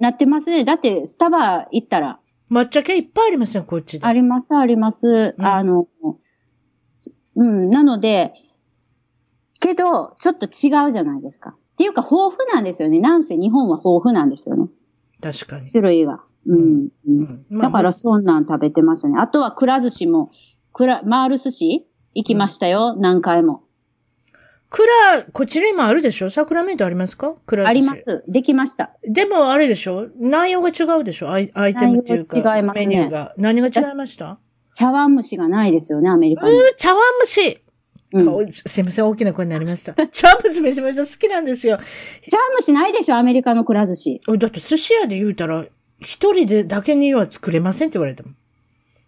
[0.00, 0.64] なってますね。
[0.64, 2.18] だって、スタバ行ったら、
[2.50, 4.06] 抹茶系いっぱいありますよ、こっちで。
[4.06, 5.34] あります、あります。
[5.38, 5.86] うんあの、
[7.36, 8.32] うん、なので、
[9.60, 11.54] けど、ちょっと違うじゃないですか。
[11.76, 13.00] っていうか、豊富なんですよね。
[13.00, 14.68] なんせ日本は豊富なんですよね。
[15.20, 15.62] 確かに。
[15.64, 16.22] 種類が。
[16.46, 16.56] うん。
[16.56, 19.16] ううんんまあだから、そんなん食べてましたね。
[19.18, 20.30] あとは、くら寿司も、
[20.72, 22.96] くら、回る寿司行きましたよ。
[22.96, 23.62] 何回も。
[24.70, 24.82] ク
[25.14, 26.30] ラ、こっちにもあるでしょ？
[26.30, 27.34] サクラメントありますか？
[27.46, 28.24] クラあ寿司ります。
[28.26, 28.96] できました。
[29.04, 30.08] でもあれでしょ？
[30.18, 31.30] 内容が違うでしょ？
[31.30, 33.32] アイアイテムっていうか、違いますねメニューが。
[33.38, 34.38] 何が違いました？
[34.74, 37.62] 茶碗蒸しがないですよね、アメリうーカに。、茶碗蒸し、
[38.12, 38.28] うん。
[38.28, 39.94] おすいません、大きな声になりました。
[40.08, 41.78] 茶碗蒸しめちゃめちゃ好きなんですよ。
[42.30, 44.20] 茶碗蒸しないでしょ、アメリカのくら寿司。
[44.28, 45.64] おだって寿司屋で言うたら、
[46.00, 48.36] 一人でだけには作れませんって言われたもん。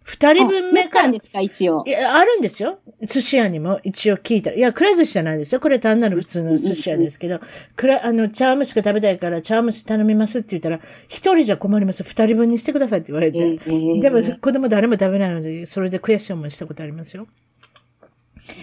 [0.08, 1.90] 二人分目からあですか、一応い。
[1.90, 2.78] や、あるんですよ。
[3.02, 4.56] 寿司屋にも一応聞いたら。
[4.56, 5.60] いや、くら寿司じゃないですよ。
[5.60, 7.40] これ単なる普通の寿司屋ですけど、
[7.76, 12.02] くら、あの、茶碗蒸しが食べたいから茶碗蒸し頼みますって言ったら、一人じゃ困ります。
[12.04, 13.58] 二人分にしてくださいって言われて。
[13.58, 17.26] でも、子供誰も食べないので、それで悔しい思いしたことありますよ。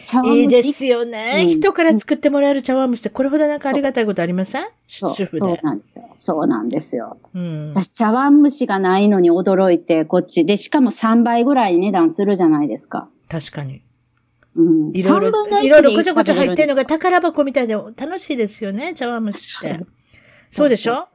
[0.05, 0.41] 茶碗蒸し？
[0.41, 4.65] いいですよね、うん人から作ってもらえる茶碗蒸しってこれほどなんかありがたいことありません？
[4.87, 5.39] そう主婦で。
[5.39, 6.09] そうなんですよ。
[6.15, 7.17] そうなんですよ。
[7.33, 7.71] うん。
[7.73, 13.09] 私、茶碗蒸しがないのに驚いて、こっちで、しかも3倍ぐらい値段するじゃないですか。
[13.29, 13.81] 確かに。
[14.55, 14.91] うん。
[14.95, 19.79] いろいろ3分の、1いろいろでごちゃごちゃ入ってるのが宝箱みたいで楽しいですよね、茶碗蒸しって。
[20.45, 21.14] そうでしょう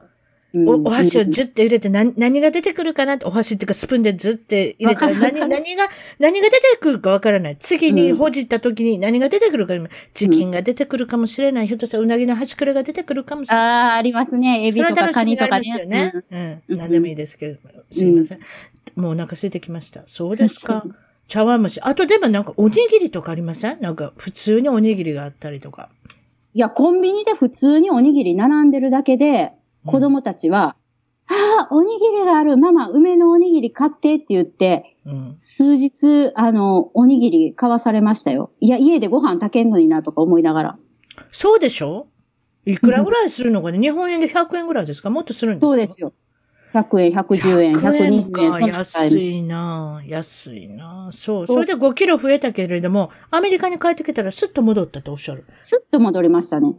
[0.53, 3.15] おお箸をうんジュッて入れて何何が出てくるかな？
[3.15, 5.87] って、お箸っていうかスプーンでずって入れたら何、何が、
[6.19, 7.57] 何が出てくるかわからない。
[7.57, 9.73] 次にほじった時に何が出てくるか、
[10.13, 11.67] チキンが出てくるかもしれない。
[11.67, 13.65] ひょっとしたらうなぎの端くれが出てくるかもしれない。
[13.65, 14.67] ああ、ありますね。
[14.67, 16.23] エビとかカニとかりますよねね。。
[16.31, 16.61] うん。
[16.67, 17.57] うん何でもいいですけど、
[17.91, 18.39] すいません。
[18.95, 20.03] もうお腹空いてきました。
[20.05, 20.85] そうですか。
[21.29, 21.79] 茶碗蒸し。
[21.81, 23.79] あとでもなんかおにぎりとかありません？
[23.79, 25.87] なんか普通におにぎりがあったりとか。
[26.53, 29.53] いや、コンビニで普通におにぎり並んでるだけで、
[29.85, 30.75] 子供たちは、
[31.29, 32.57] ああ、おにぎりがある。
[32.57, 35.35] ママ、梅のおにぎり買ってって言って、うん。
[35.37, 38.51] 数日、あの、おにぎり買わされましたよ。
[38.59, 40.77] いや、家でご飯炊けんのになとか思いながら。
[41.31, 42.07] そうでしょ？
[42.65, 43.79] いくらぐらいするのかね？
[43.79, 45.09] 日本円で100円ぐらいですか？
[45.09, 45.67] もっとするんですか？
[45.67, 46.13] そうですよ。
[46.73, 51.45] 100円、110円、100円120円、安いな安いなそう。
[51.45, 55.45] そうそれで5キロ増えたけれども、アメリカに帰ってきたらスッと戻ったとおっしゃる。
[55.59, 56.73] すっと戻りましたね。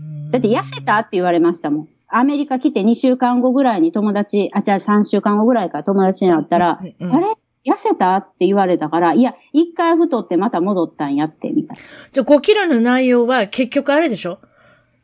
[0.00, 1.88] うんだって痩せたって言われましたもん。
[2.12, 7.26] アメリカ来て2週間後ぐらいに友達、あ、じゃあ3週間後ぐらいから友達になったら、うんうんあれ
[7.62, 8.16] 痩せた？
[8.16, 11.82] って言われたから、いや、一回太ってまた戻ったんやって、みたいな。
[12.10, 14.38] じゃあ5キロの内容は結局あれでしょ？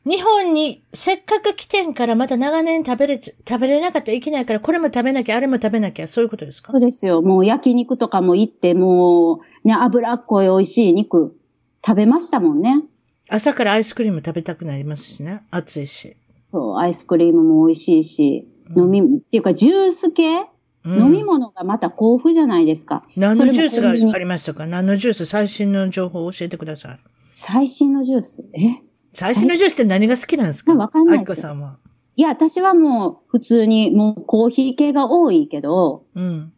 [0.07, 6.73] 日本にせっかく来てんからまた長年食べれち、食べれなかったらいけないからこれも食べなきゃあれも食べなきゃそういうことですか？
[6.73, 7.21] そうですよ。
[7.21, 11.37] もう焼肉とかも行って、もう、ね、脂っこい美味しい肉
[11.85, 12.83] 食べましたもんね。
[13.29, 15.43] 朝からアイスクリーム食べたくなりますしね。
[15.51, 16.17] 暑いし。
[16.57, 23.03] そう、アイスクリームも美味しいし、うん飲み、っていうかジュース系、うん飲み物がまた豊富じゃないですか。
[23.17, 24.67] 何のジュースがありましたか？
[24.67, 25.27] 何のジュース？
[25.27, 26.99] 最新の情報を教えてください。
[27.35, 28.45] 最新のジュース？
[28.55, 28.83] え？
[29.13, 30.73] 最新のジュースって何が好きなんですか？
[30.75, 31.77] わかんないあですよきこさんは。
[32.15, 36.53] いや、私はもう普通にもうコーヒー系が多いけど、うん。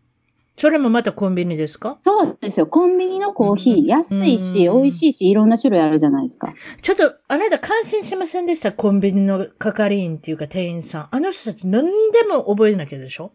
[0.59, 1.95] それもまたコンビニですか？
[1.99, 2.67] そうですよ。
[2.67, 6.53] コンビニのコーヒうんー安いし、うん美味しいし、いろんな種類あるじゃないですか。
[6.83, 8.73] ちょっと、あなた感心しませんでした？
[8.73, 11.09] コンビニの係員っていうか店員さん。
[11.17, 11.91] あの人たち何で
[12.29, 13.33] も覚えなきゃでしょ？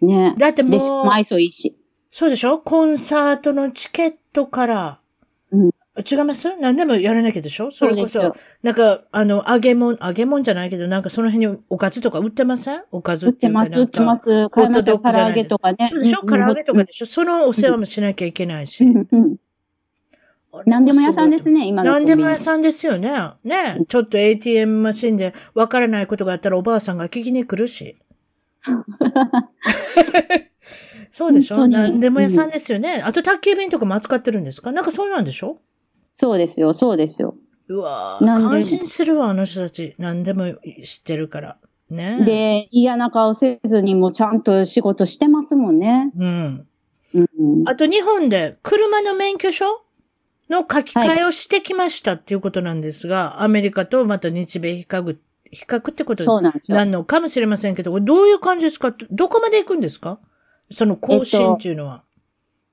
[0.00, 0.34] ね。
[0.38, 1.76] だってもうで、しかも愛想いいし。
[2.12, 2.60] そうでしょ？
[2.60, 5.00] コンサートのチケットから。
[5.50, 6.56] うん違います？
[6.56, 7.70] 何でもやらなきゃでしょ？
[7.70, 8.44] それこそそうですよ。。
[8.64, 12.82] なんか、あの、揚げ物、揚げ物じゃないけど、なんかその辺におかずとか売ってません？
[12.90, 14.50] おかず売っいうかってます、売ってます。
[14.50, 14.98] 買いますよ。
[14.98, 15.88] 唐揚げとかね。
[15.90, 16.22] そうでしょ？
[16.24, 17.06] ん唐揚げとかでしょ？
[17.06, 18.84] そのお世話もしなきゃいけないし。
[18.84, 19.36] うんうん
[20.66, 22.06] 何でも屋さんですね、今の何。
[22.06, 23.10] でも屋さんですよね。
[23.42, 23.80] ね。
[23.88, 27.96] ちょっと ATM マシンでわからないことがあったらおばあさんが聞きに来るし。
[31.12, 31.66] そうでしょ？
[31.66, 33.02] 何でも屋さんですよね。
[33.04, 34.70] あと宅急便とかも扱ってるんですか？
[34.70, 35.58] なんかそうなんでしょ？
[36.14, 37.36] そうですよ、そうですよ。
[37.68, 39.94] うわぁ、なんで感心するわ、あの人たち。
[39.98, 40.46] 何でも
[40.84, 41.56] 知ってるから。
[41.90, 46.12] ね。、で、嫌な顔せずにもうちゃんと仕事してますもんね。
[46.16, 46.66] うん。
[47.14, 47.68] うん。
[47.68, 49.82] あと日本で車の免許証
[50.48, 55.16] の書き換えをしてきましたっていうことなんですが、アメリカとまた日米比較、
[55.50, 56.78] 比較ってことそうなんですよ。
[56.78, 58.94] なのかもしれませんけど、これどういう感じですか？
[59.10, 60.18] どこまで行くんですか？
[60.70, 62.02] その更新っていうのは。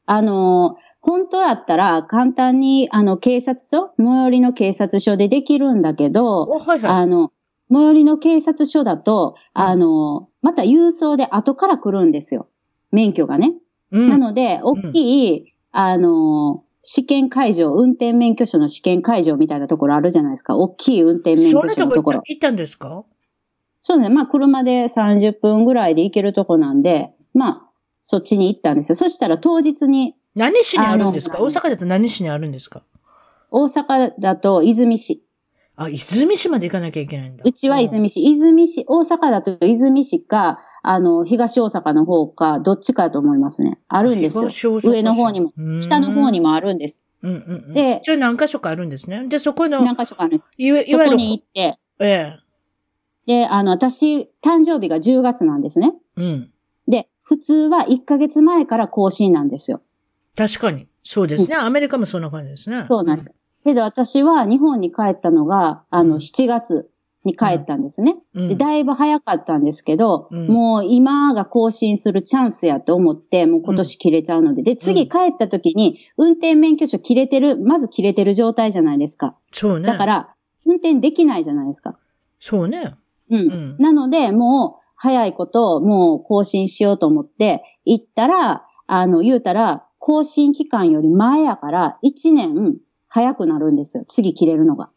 [0.06, 7.32] あの、本当だったら簡単に、あの、警察署、最寄りの警察署でできるんだけど、おはいはあの、
[7.72, 12.48] 最寄りの警察署だと、あの、また郵送で後から来るんですよ。
[12.92, 13.54] 免許がね。
[13.92, 13.98] い。
[13.98, 14.10] うん。
[14.10, 20.56] なので、大きい、あの、試験会場、運転免許証の試験会場みたいなところあるじゃないですか。
[20.58, 22.20] 大きい運転免許証のところ。
[22.20, 23.04] こ行ったんですか？
[23.80, 24.16] そうですね。
[24.16, 27.70] まあ、車で30分ぐらいで行けるとこなんで、まあ、
[28.02, 28.96] そっちに行ったんですよ。
[28.96, 31.42] そしたら当日に、何市にあるんですか？
[31.42, 32.84] 大阪だと何市にあるんですか？
[33.52, 35.26] 大阪だと泉市。
[35.76, 37.44] あ、泉市まで行かなきゃいけないんだ。
[37.46, 38.24] うちは泉市。
[38.24, 43.80] 泉市、大阪だと泉市か、あの、東大阪の方か、どっちかと思いますね。
[43.88, 44.80] あるんですよ。
[44.82, 46.50] 上の方にも、下の方にも。
[46.50, 47.06] もあるんです。
[47.24, 47.74] うんうんうん。
[47.74, 49.28] でじゃあ何箇所かあるんですね。
[49.28, 50.50] で、そこの、何箇所かあるんです。
[50.58, 52.40] いわゆる、そこに行って、ええ。
[53.26, 55.94] で、あの、私、誕生日が10月なんですね。
[56.16, 56.52] うん。
[56.88, 59.82] で、普通は1ヶ月前から更新なんですよ。
[60.36, 60.88] 確かに。
[61.04, 61.56] そうですね。
[61.56, 62.86] アメリカもそんな感じですね。
[62.88, 63.36] そうなんですよ。
[63.64, 66.90] けど私は日本に帰ったのが、あの、7月
[67.24, 68.16] に帰ったんですね。
[68.34, 68.50] うん。
[68.50, 74.64] でだいぶ早かったんですけど、うんもう今が更新するチャンスやと思って、もう今年切れちゃうので。
[74.64, 79.36] で、次帰った時に、運転免許証切れてる、まず切れてる状態じゃないですか。
[79.52, 79.88] そうね。
[79.88, 81.98] だから、運転できないじゃないですか。
[82.40, 82.96] そうね。
[83.30, 83.38] うん。
[83.38, 83.76] うん。
[83.78, 94.04] なので、もう、早いこと、もう更新しようと思って、行ったら、あの、言うたら、更新期間より前やから、1年早くなるんですよ。
[94.04, 94.90] 次切れるのが。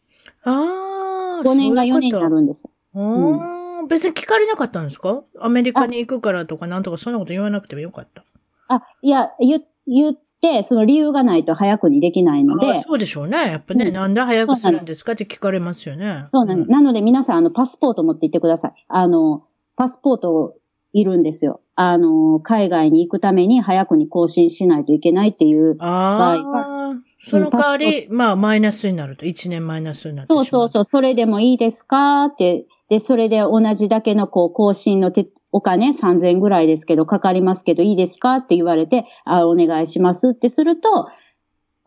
[0.43, 1.41] ああ。
[1.45, 2.71] 5年が4年になるんですよ。
[2.95, 5.23] ああ、別に聞かれなかったんですか？
[5.39, 8.23] アメリカに行くからとかなんとかそんなこと言わなくてもよかった。
[8.67, 13.37] あ、いや、言、言って、その理由がないと早くにできないのあで、そうでしょうね。
[13.51, 16.25] やっぱね、うんなんで早くするんですかって聞かれますよね。
[16.31, 16.71] そうなんです。
[16.71, 18.85] なので皆さん、あの、パスポート持って行ってください。
[18.87, 19.43] あの、
[19.75, 20.55] パスポート
[20.99, 21.59] いるんですよ。
[21.75, 25.75] あの、海外に行くために早くに更新しないといけないっていう。
[25.79, 30.67] あ場合あ、その代わり、まあ、マイナスになると、1年マイナスになってしまそうそう。
[30.69, 32.25] そう、それでもいいですか？
[32.25, 32.65] って。
[32.87, 38.37] で、それで同じだけのこう、更新のてお金3000円ぐらいですけど、かかりますけどいいですか？
[38.37, 41.09] って言われて、あ、お願いしますってすると、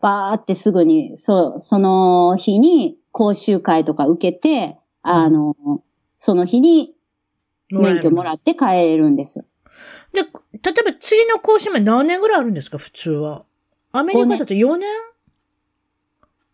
[0.01, 5.55] バーってすぐに、そう、その日に講習会とか受けて、あの、
[6.15, 6.93] その日に
[7.69, 9.45] 免許もらっって帰れるんですよ。
[10.13, 10.29] で、例え
[10.91, 13.43] ば次の更新は何年ぐらいあるんですか、普通は。
[13.91, 14.89] アメリカだと4年？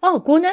[0.02, 0.52] あ、5年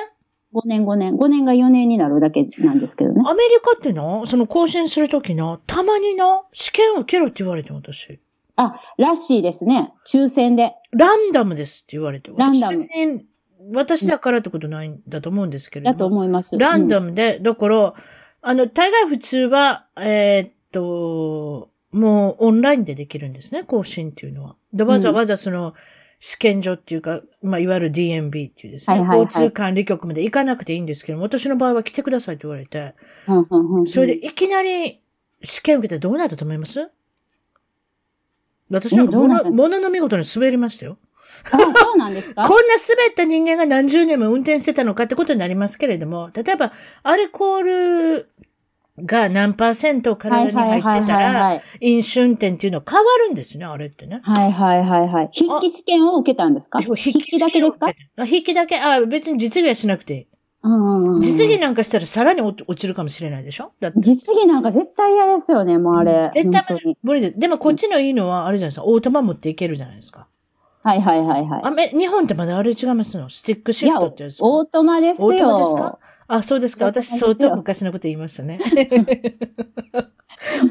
[0.55, 1.15] ？5年5年。
[1.15, 3.23] 5年が4年になるだけなんですけどね。
[3.27, 8.21] アメリカってな、その更新するときな、たまにな、試験受けろって言われて私。
[8.57, 9.93] あ、らしいですね。
[10.07, 10.75] 抽選で。
[10.93, 12.31] ランダムですって言われて。
[12.37, 12.77] ランダム
[13.75, 15.99] 私だからってことないんだと思うんですけれどだも。
[16.01, 16.59] と思います。
[16.59, 17.11] ランダム。
[17.11, 17.95] ムで、だから、
[18.43, 24.57] あの、大概普通は、えーっと、もうオンラインでできるんですね、更新っていうのは。
[24.73, 25.75] で、わざわざその、
[26.19, 29.27] 試験所っていうか、まあ、いわゆる DMB っていうですね、はいはいはい。
[29.27, 32.95] 交通管理局まで行かなくていいんですけども、私の場合は来てくださいって言われて、
[33.29, 33.87] うんうんうんうん。
[33.89, 35.01] それでいきなり
[35.43, 36.91] 試験受けたらどうなったと思います？
[38.71, 39.63] 私なんか物えどうなったんですか？
[39.63, 40.97] 物の見事に滑りましたよ。
[41.51, 42.43] あ、そうなんですか？
[42.49, 47.63] こんな滑った人間が何十年も運転してたのかってことになりますけれども、例えば、アルコー
[48.17, 48.29] ル
[49.05, 54.21] が何パーセント体に入ってたら、はい飲酒運転っていうのは変わるんですね、あれってね。
[54.23, 55.31] はいはいはいはい。
[55.35, 56.81] 筆記試験を受けたんですか？
[56.81, 57.89] 筆記だけですか？
[58.17, 60.27] あ筆記だけ、あ、別に実技はしなくていい。
[61.23, 63.73] 実技なんかしたらさらに落落ちるかもしれないでしょ？
[63.97, 66.31] 実技なんか絶対嫌ですよね、もうあれ。
[66.33, 66.97] 絶対。
[67.03, 67.39] 無理です。
[67.39, 70.29] でもこっちのいいのは、あれじゃないですか、オートマ持っていけるじゃないですか。
[70.85, 71.61] はいはいはいはい。
[71.65, 73.29] アメ日本ってまだあれ違いますの？
[73.29, 74.39] stick shift いや、ってやつ。
[74.41, 75.27] オートマですよ。
[75.27, 75.99] オートマですか？
[76.29, 76.87] あ、そうですか。
[76.87, 78.59] 私相当昔のこと言いましたね。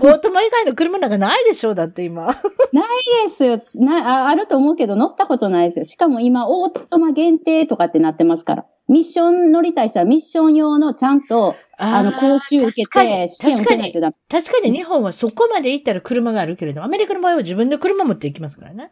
[0.01, 2.27] オートマ以外の車なんかないでしょだって今。
[2.73, 2.87] ない
[3.23, 4.29] ですよなあ。
[4.29, 5.85] あると思うけど乗ったことないですよ。
[5.85, 8.65] しかも今、オートマ限定とかってなってますから。
[8.87, 14.15] ミッション乗りたい人はミッション用のちゃんと、あの、講習受け確かにて、試験受けないとダメ。
[14.29, 18.91] 確かに日本はそこまで行ったら車があるけれど、アメリカの場合は自分で車持って行きますからね。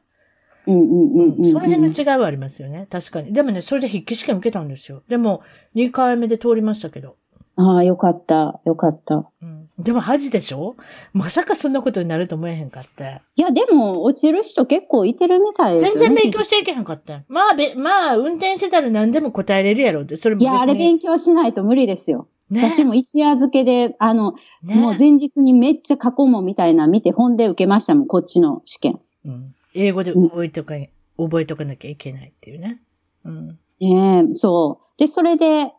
[0.66, 2.88] その辺の違いはありますよね。
[2.90, 3.34] 確かに。
[3.34, 5.02] でもね、それで筆記試験受けたんですよ。
[5.08, 5.42] でも、
[5.76, 7.16] 2回目で通りましたけど。
[7.56, 8.62] ああ、よかった。
[8.66, 9.30] よかった。
[9.42, 10.78] うん、でも恥でしょ
[11.12, 13.22] まさかそんなことになると思えへんかって。
[13.36, 16.00] いや、でも、落ちる人結構いてるみたいですね。
[16.00, 17.22] 全然勉強していけへんかった。
[17.28, 20.16] まあ、べ、まあ、運転してたら何でも答えれるやろって。
[20.16, 20.42] それも。
[20.42, 22.28] いや、あれ勉強しないと無理ですよ。
[22.50, 29.00] ね私も一夜漬けで、あの、ねもう前日にめっちゃ過去問みたいな見て本で受けましたもん、こっちの試験。
[29.26, 30.76] うん英語で覚えとか、
[31.18, 32.82] 覚えとかなきゃいけないっていうね。
[33.26, 33.48] うん。
[33.80, 34.84] ねえ、そう。
[34.98, 35.74] で、それで、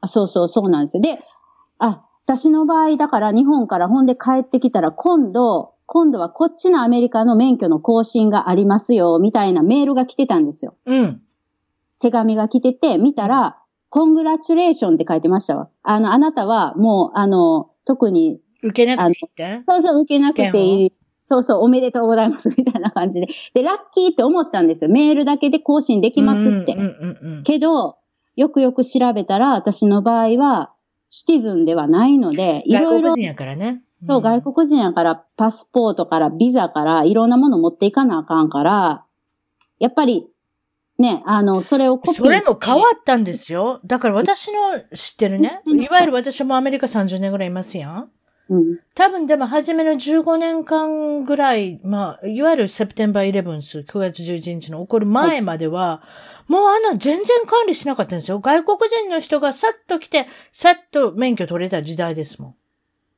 [0.00, 1.02] あそうそう、そうなんですよ。
[1.02, 1.18] で、
[1.78, 10.74] あ、私の場合、だから日本から本で帰ってきたら、今度、今度はこっちのアメリカの免許の更新がありますよ、みたいなメールが来てたんですよ。
[10.86, 11.22] うん。
[12.00, 13.58] 手紙が来てて、見たら、
[13.90, 15.68] コングラチュレーションって書いてましたわ。
[15.82, 19.62] あの、あなたはもう、あの、特に、受けなくていいって？
[19.66, 20.92] そうそう、受けなくていい。
[21.28, 23.28] そうそう、おめでとうございます、みたいな感じで。
[23.52, 24.90] で、ラッキーって思ったんですよ。
[24.90, 26.72] メールだけで更新できますって。
[26.72, 27.42] うんうんうんうん。
[27.42, 27.98] けど、
[28.34, 30.72] よくよく調べたら、私の場合は、
[31.10, 33.82] シティズンではないので、いろいろ外国、人やからね。
[34.02, 39.04] そう、外国人やから、パスポートから、ビザから、いろんなもの持っていかなあかんから、
[39.78, 40.30] やっぱり、
[40.98, 43.80] ね、あの、それをコピーそれも変わったんですよ。
[43.84, 45.60] だから私の知ってるね。
[45.66, 48.10] うんいわゆる私もアメリカ30年ぐらいいますやん。
[48.48, 48.78] うん。
[48.94, 56.02] 多分でも初めの15年間ぐらい、まあ、いわゆるセプテンバー 11th、9月11日の起こる前までは、
[56.46, 58.40] もうあの、全然管理しなかったんですよ。
[58.40, 62.54] 外国人の人がさっと来て、さっと免許取れた時代ですもん。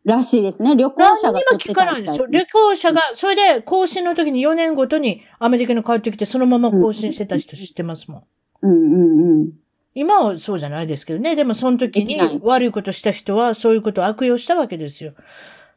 [0.05, 0.77] らしいですね。
[0.77, 2.27] 旅行者が取って聞かないんですよ。
[2.27, 8.23] ね旅行者が、それで更新の時に4年ごとにアメリカに帰ってきて、そのまま更新してた人知ってますもん。
[8.63, 9.53] うんうんうん。
[9.95, 11.37] 今はそうじゃないですけどね。
[11.37, 15.15] でもその時に悪いことした人はそういうことを悪用したわけですよ。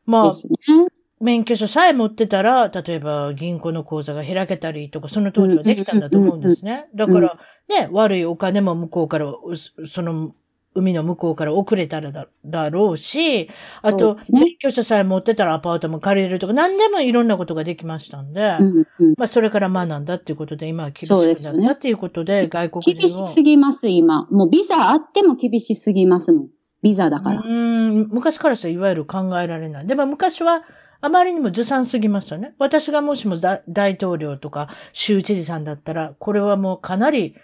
[0.05, 0.31] まあね。
[1.23, 6.87] 免許証さえ持ってたら、例えば銀行の口座が開けたりとか、その当時はできたんだと思うんですね。
[6.93, 7.37] だから、
[7.69, 10.35] ね、悪いお金も向こうからうその
[10.75, 13.49] 海の向こうから遅れたらだだろうし、
[13.81, 22.93] あと、ね免許証さえ持ってたらアパートも借りれるとか、何でもいろんなことができましたんで、うんうんまあ、それから学んだっていうことで、今は厳しくなったっていうことで、外国人を。
[22.95, 24.27] 厳しすぎます、今。
[24.31, 26.47] もうビザあっても厳しすぎますもん。
[26.81, 27.39] ビザだから。
[27.39, 29.87] うーん、昔からしたらいわゆる考えられない。
[29.87, 30.63] でも昔は、
[31.03, 32.55] あまりにもずさんすぎましたね。
[32.59, 37.35] 私がもしもだ大統領とか州知事さんだったら、これはもうかなり、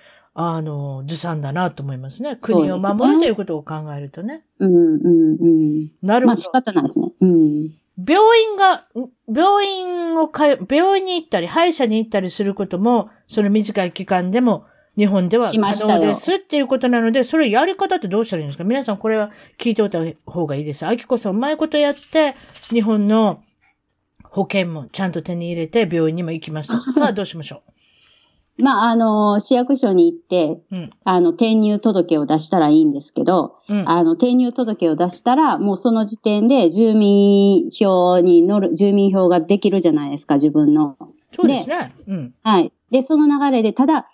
[0.41, 2.37] あの、ずさんだなと思いますね。
[2.41, 4.43] 国を守るということを考えるとね。
[4.59, 5.45] うんうんう
[5.85, 5.91] ん。
[6.01, 6.27] なるほど。
[6.27, 7.11] まあ仕方ないですね。
[7.19, 7.69] うん。
[8.07, 8.85] 病院が、
[9.27, 14.63] 病院をかよ、病院に行ったり、歯医者に行ったりすることも、その短い期間でも、
[14.97, 18.63] 日本では可能ですっていうことなので、それやり方ってどうしたらいいんですか？
[18.63, 20.85] 皆さんこれは聞いておいた方がいいです。
[20.85, 22.33] あきこさん、うまいことやって、
[22.69, 23.41] 日本の
[24.23, 26.79] 保険もちゃんと手に入れて、病院にも行きました。
[26.93, 27.63] さあ、どうしましょ
[28.61, 30.75] まあ、あの、市役所に行って、う。
[30.75, 30.89] うん。
[31.03, 33.89] あの、転入届を出したらいいんですけど、うん。
[33.89, 40.97] あの、転入届を出したら、もうその時点で住民票に乗る、住民票ができるじゃないですか、自分の。
[41.31, 41.93] そうですね。
[42.07, 42.33] うん。
[42.43, 42.71] はい。
[42.91, 44.07] で、その流れで、ただ、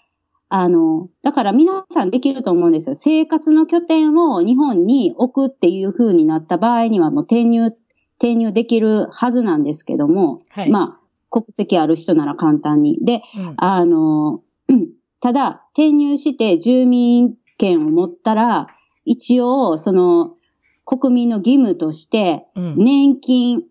[0.49, 2.95] あの、だから皆さんできると思うんですよ。
[2.95, 7.75] 生活の拠点を日本に置くっていう風になった場合には、もう転入、
[8.17, 10.69] 転入できるはずなんですけども、はい。
[10.69, 11.04] まあ、
[11.35, 12.97] 国籍ある人なら簡単に。
[13.03, 14.41] で、うん、あの、
[15.19, 18.67] ただ、転入して住民権を持ったら、
[19.03, 20.37] 一応、その、
[20.85, 22.75] 国民の義務として、うん。
[22.77, 23.63] 年金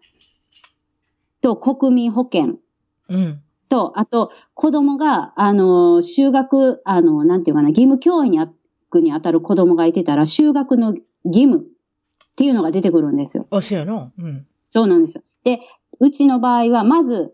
[1.41, 2.59] と国民保険
[3.09, 3.41] うん。
[3.71, 10.95] と、あと、子供が、あの、修学、あの、なんていうかな、義務教員に当たる子供がいてたら、修学の
[11.25, 11.63] 義務っ
[12.37, 13.47] ていうのが出てくるんですよ。
[13.51, 14.13] おしやの？
[14.19, 14.47] うん。
[14.69, 15.23] そうなんですよ。
[15.45, 15.61] で、
[16.01, 17.33] うちの場合は、まず、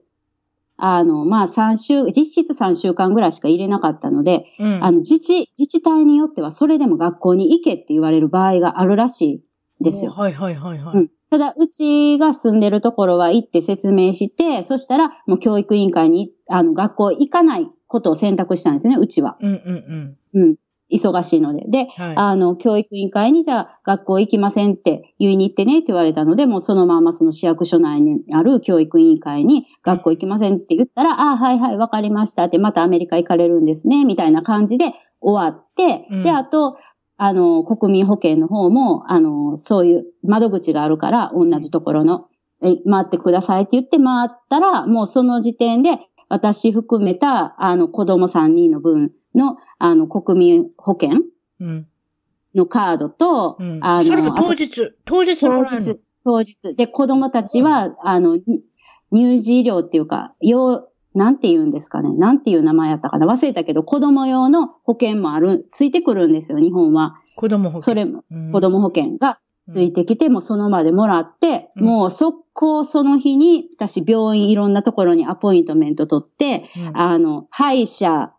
[0.85, 4.85] あの、まあ、3週、実質3週間ぐらいしか入れなかったので、うん。
[4.85, 9.43] あの、自治、自治体によっては、それでも学校に行けって言われる場合があるらし
[9.81, 10.13] いですよ。
[10.13, 10.97] はいはいはいはい。
[10.97, 19.37] うんただ、うちが住んでるところは行って説明して、そしたら、もう教育委員会に、あの、学校行かないことを選択したんですね、うちは。
[19.41, 20.57] うんうんうん。
[20.93, 21.65] 忙しいので。
[21.69, 22.05] で、うん。
[22.05, 22.17] はい。
[22.17, 36.77] あの、教育委員会にじゃあ学校行きませんって言いに行ってねって言われたので、もうそのままその市役所内にある教育委員会に学校行きませんって言ったら、ああ、はいはい、わかりましたって、またアメリカ行かれるんですね、みたいな感じで終わって、うんで、あと、
[37.23, 42.29] あの、国民保険の方も、あの、そういう窓口があるから、同じところの、
[42.63, 45.99] え、回ってくださいって言って回ったら、もうその時点で、
[46.31, 51.23] 私含めた、あの、子供3人の分の、あの、国民保険？
[51.61, 51.87] うん。
[52.55, 53.79] のカードと、うん。
[53.83, 55.95] あの、それも当日、当日もらえるの？
[56.25, 56.75] 当日、当日。
[56.75, 58.63] で、子供たちは、あの、に
[59.13, 62.13] 乳児医療っていうか、用、なんて言うんですかね？
[62.15, 63.27] なんていう名前やったかな？
[63.27, 67.17] 忘れたけど、子供用の保険もある、ついてくるんですよ、日本は。
[67.37, 67.83] 子供保険。
[67.83, 78.33] それも、うん子供保険がついてきて、もうその場でもらって、うんもう速攻その日に、私病院いろんなところにアポイントメント取って、うんあの、歯医者、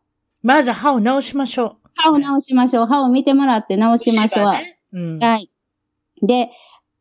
[0.43, 2.85] まず歯を直しましょ歯を直しましょう。
[2.85, 3.97] 歯を見てもらって直う。
[3.97, 4.45] しましょう。
[4.47, 5.19] 歯ねうん。
[5.19, 5.51] はい。
[6.21, 6.51] で、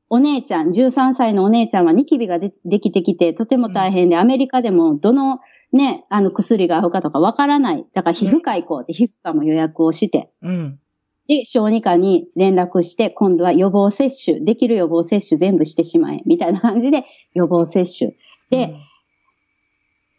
[0.08, 5.38] お姉ちゃん、13歳のお姉ちゃんはニキビがでできてきて、とても大変で、アメリカでもどの
[5.72, 7.86] ね、あの薬が合うかとかわからない。
[7.94, 10.80] だから皮膚科行こうって皮膚科も予約をして、うん。
[11.28, 18.16] で、小児科に連絡して、今度は予防接種、できる予防接種全部してしまえ、みたいな感じで予防接種。
[18.50, 18.74] で、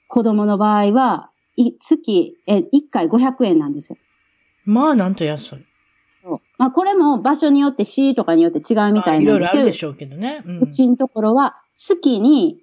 [0.07, 1.30] 子供の場合は、
[1.67, 3.99] い月、え、1回500円なんですよ。
[4.67, 5.65] うん、まあ、なんと安い。
[6.21, 6.39] そう。
[6.57, 10.43] まあ、これも場所によって市とかによって違うみたいないんですけどろあるで、しょうけどね。
[10.45, 12.59] うんうちのところは月に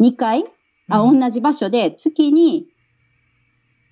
[0.00, 0.44] 2回、
[0.88, 2.66] あ、うん同じ場所で月に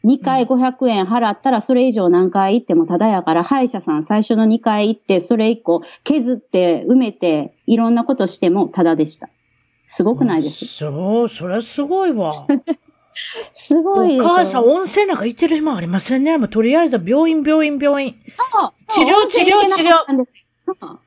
[0.04, 9.28] 2回500円払ったらそれ以上何回行ってもただやから歯医者さん最初の2回行ってそれ以降削って埋めていろんなことしてもただでした。
[9.84, 10.66] すごくないです。
[10.66, 12.32] そう、それはすごいわ。
[13.52, 14.20] すごい。
[14.20, 16.38] お母さん、温泉なんか行ってる暇ありませんね。
[16.38, 18.16] もうとりあえずは病院、病院、病院。
[18.26, 18.72] そう。
[18.88, 20.30] 治療温泉行けなかったんです
[20.66, 21.00] そう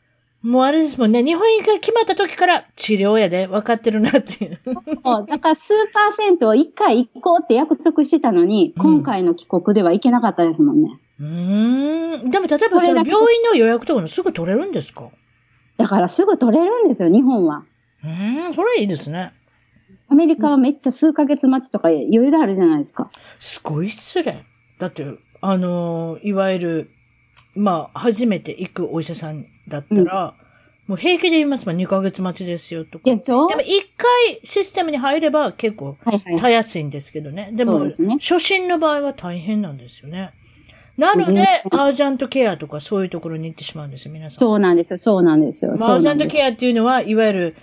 [0.46, 1.24] もうあれですもんね。
[1.24, 4.60] 日本行きが決まった時から治療やで分かってるなっていう。
[4.66, 4.72] そ
[5.20, 11.00] うだから数パーセントを1回行こうって約束してたのに、うん今回の帰国では行けなかったですもんね。
[11.22, 12.30] うーん。
[12.30, 15.12] でも例えばその病院の予約とかもすぐ取れるんですか？
[15.78, 17.64] だからすぐ取れるんですよ、日本は。
[18.04, 19.32] うーん、それいいですね。
[20.14, 23.10] アメリカはめっちゃ数ヶ月待ちとか余裕であるじゃないですか。
[23.40, 24.46] すごい失礼。
[24.78, 25.08] だって、
[25.42, 26.92] あのーいわゆる、
[27.56, 30.36] まあ、初めて行くお医者さんだったら、
[30.86, 33.06] もう平気で言いますもん、2ヶ月待ちですよとか。
[33.06, 33.48] でしょ？
[33.48, 36.40] でも一回システムに入れば結構はいはい。
[36.40, 37.50] たやすいんですけどね。
[37.54, 40.34] でも、そうですね初心の場合は大変なんですよね。
[40.96, 41.42] なので
[41.72, 44.38] アージャントケアとかそういうところに行ってしまうんですよ、皆さん。
[44.38, 45.72] そうなんですよ、そうなんですよ。
[45.72, 47.56] アージャントケアっていうのは、いわゆる、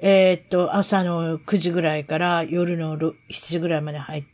[0.00, 4.24] えーっと、朝の9時ぐらいから夜の7時ぐらいまで入っ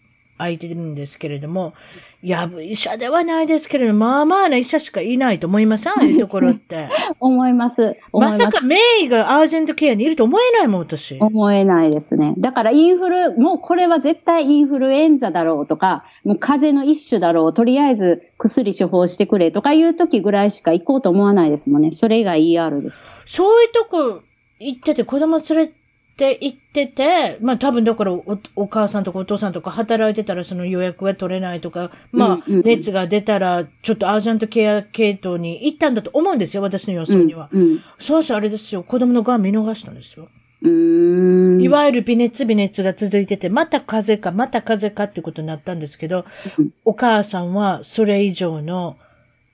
[0.40, 1.74] 空いてるんですけれども、
[2.22, 5.92] やぶ医者ではないですけれども、まあまあな医者しかいないと思いません？
[5.92, 6.88] ああいうところって。
[7.20, 7.96] 思います。
[8.12, 11.18] 思いますまさか名医がアージェントケアにいると思えないもん、私。
[11.20, 12.34] 思えないですね。
[12.38, 21.90] だからインフル、もうこれは絶対インフルエンザだろうとか、もう風邪の一種だろう、とりあえず薬処方してくれとかいう時ぐらいしか行こうと思わないですもんね。
[21.92, 23.04] それが ER です。
[23.26, 24.22] そういうとこ
[24.60, 25.72] 行ってて、子供連れ
[26.16, 37.48] て行ってて、まあ多分だからおお母さんとかお父さんとか働いてたらその予約が取れないとか、まあ熱が出たらちょっとアージャントケア系統に行ったんだと思うんですよ、私の予想には。
[37.52, 37.62] うん。
[37.62, 40.28] うんそうそうあれですよ、子供のがん見逃したんですよ。
[40.62, 46.26] いわゆる微熱微熱が続いてて、また風邪か、また風邪かってことになったんですけど
[46.58, 48.98] うん、お母さんはそれ以上の、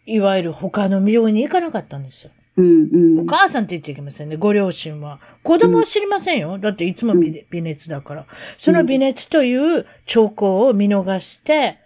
[0.05, 2.33] いわゆる他の病院に行かなかったんですよ。
[2.57, 3.21] うんうん。
[3.21, 5.21] お母さんって言っていけませんね、ご両親は。
[5.43, 6.59] 子供は知りませんよ。
[6.59, 8.27] だっていつも微微熱だから。
[8.57, 11.79] その微熱という兆候を見逃して、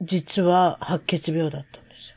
[0.00, 2.12] 実は白血病だったんです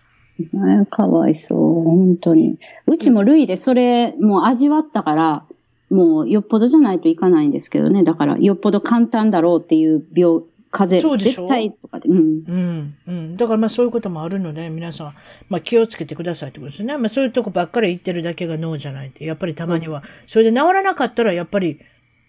[0.53, 0.65] よ。
[0.77, 2.57] ねかわいそう、本当に。
[2.85, 5.45] うちもルイでそれ、もう味わったから、
[5.89, 8.03] もうよっぽどじゃないといかないんですけどね。
[8.03, 11.43] だから、よっぽど簡単だろうっていう病、風邪、そうでしょ？
[11.43, 12.09] 絶対とかで。
[12.09, 12.17] うん。
[12.17, 13.37] うん、うん。
[13.37, 15.13] だからまあそういうこともあるので、皆さん、
[15.49, 16.97] まあ気をつけてくださいってことですね。
[16.97, 19.25] まあそういうとこばっかり行ってるだけが脳じゃないって。
[19.25, 20.03] やっぱりたまには。
[20.27, 21.79] それで治らなかったら、やっぱり、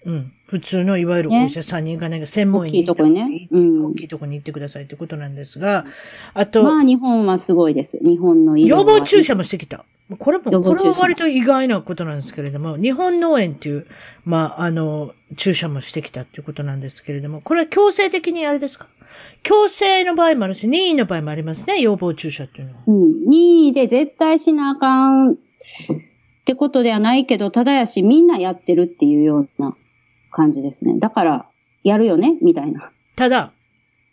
[0.07, 0.33] うん。
[0.47, 5.85] 普通のいわゆるお医者さんに行かないが、専門医に行った大きいとこにねうん大きいとこに行ってくださいってことなんですが、
[6.35, 7.99] あと、まあ、日本はすごいです。
[8.03, 9.85] 日本の医療予は防注射もしてきた。
[10.19, 13.87] これも、これは割と意外なことなんですけれども、日本脳炎っていう、
[14.25, 18.89] まあ、あの、注射もしてきたっていうことなんですけれども、これは強制的にあれですか？
[19.43, 22.81] 強制の場合もあるし、任意の場合もありますね、予防注射っていうのは。
[22.87, 23.29] うん。
[23.29, 25.37] 任意で絶対しなあかんっ
[26.45, 29.77] てことではないけど、ただやし、みんなやってるっていうような
[30.33, 30.99] 感じですね。
[30.99, 31.47] だから、
[31.85, 32.91] やるよねみたいな。
[33.17, 33.53] ただ、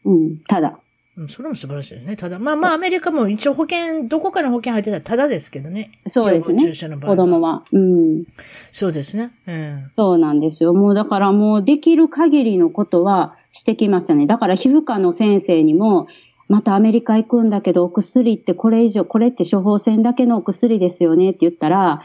[0.05, 0.37] うん。
[0.47, 0.79] ただ。
[1.17, 2.15] うん、それも素晴らしいですね。
[2.15, 5.91] ただ、まあまあ、アメリカも一応保険、どこかの保険入ってたらただですけどね。
[6.05, 6.73] そうですね注。
[6.75, 7.63] 射の場合子供は。
[7.71, 8.23] うん。
[8.71, 9.31] そうですね。
[9.47, 9.83] うん。
[9.83, 10.73] そうなんですよ。
[10.73, 14.27] もうだからもうできる限りのことはしてきましたね。
[14.27, 16.07] だから皮膚科の先生にも、
[16.49, 22.03] またアメリカ行くんだけど、お薬ってこれ以上、これって処方箋だけのお薬ですよねって言ったら、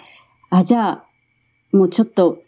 [0.49, 1.05] あ、じゃあ、
[1.77, 2.43] もうちょっと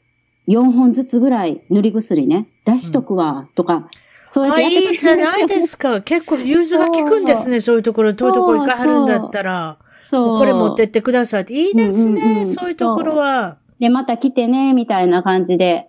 [0.49, 3.91] 4本ずつぐらい塗り薬ね、出しとくわ、とか、
[4.25, 6.01] そうやっあ、てやってくれるいいじゃないですか。
[6.01, 7.61] 結構、融通が効くんですね。
[7.61, 9.79] そういうところ、遠いところ行かはるんだったら。
[10.01, 10.39] そう。
[10.39, 11.55] これ持ってってくださいって。
[11.55, 12.21] いいですね。
[12.21, 13.59] うんうんうんそういうところは。
[13.79, 15.89] で、また来てね、みたいな感じで、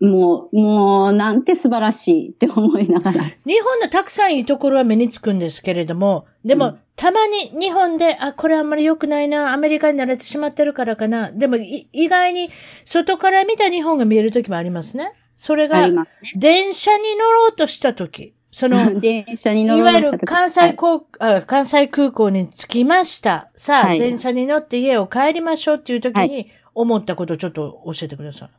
[0.00, 3.22] もう、もう、なんて素晴らしいって思いながら。
[3.22, 11.30] 日本のたくさんいいところは目につくんですけれども、でも、うんたまに日本で、あ、これあんまり良くないな、アメリカに慣れてしまってるからかな。
[11.30, 12.50] でも、い意外に、
[12.84, 15.12] 外から見た日本が見えるときもありますね。
[15.40, 18.98] それあが電車に乗ろうとしたとき、その、ね。
[19.24, 23.48] 電車に乗いわゆろうとした時る関西航、あ関西空港に着きました。
[23.54, 28.50] さあ、はい電車に乗って家を帰りましょうっていう時はに思ったことをちょっと教えてください。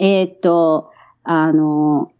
[0.00, 0.90] えーっと、
[1.22, 2.10] あの、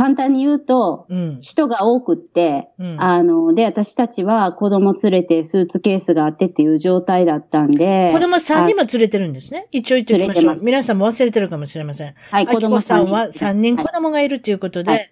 [0.00, 1.38] 簡単に言うと、うん。
[1.42, 3.02] 人が多くって、うん。
[3.02, 8.10] あの、で、私たちは子供連れてスーツケースがあってっていう状態だったんで。
[8.10, 9.68] 子供3人も連れてるんですね。
[9.72, 10.64] 一応言っておきましょう。
[10.64, 12.14] 皆さんも忘れてるかもしれません。
[12.30, 15.10] はい、子供さんは三人3人子はい供がいるということで、はい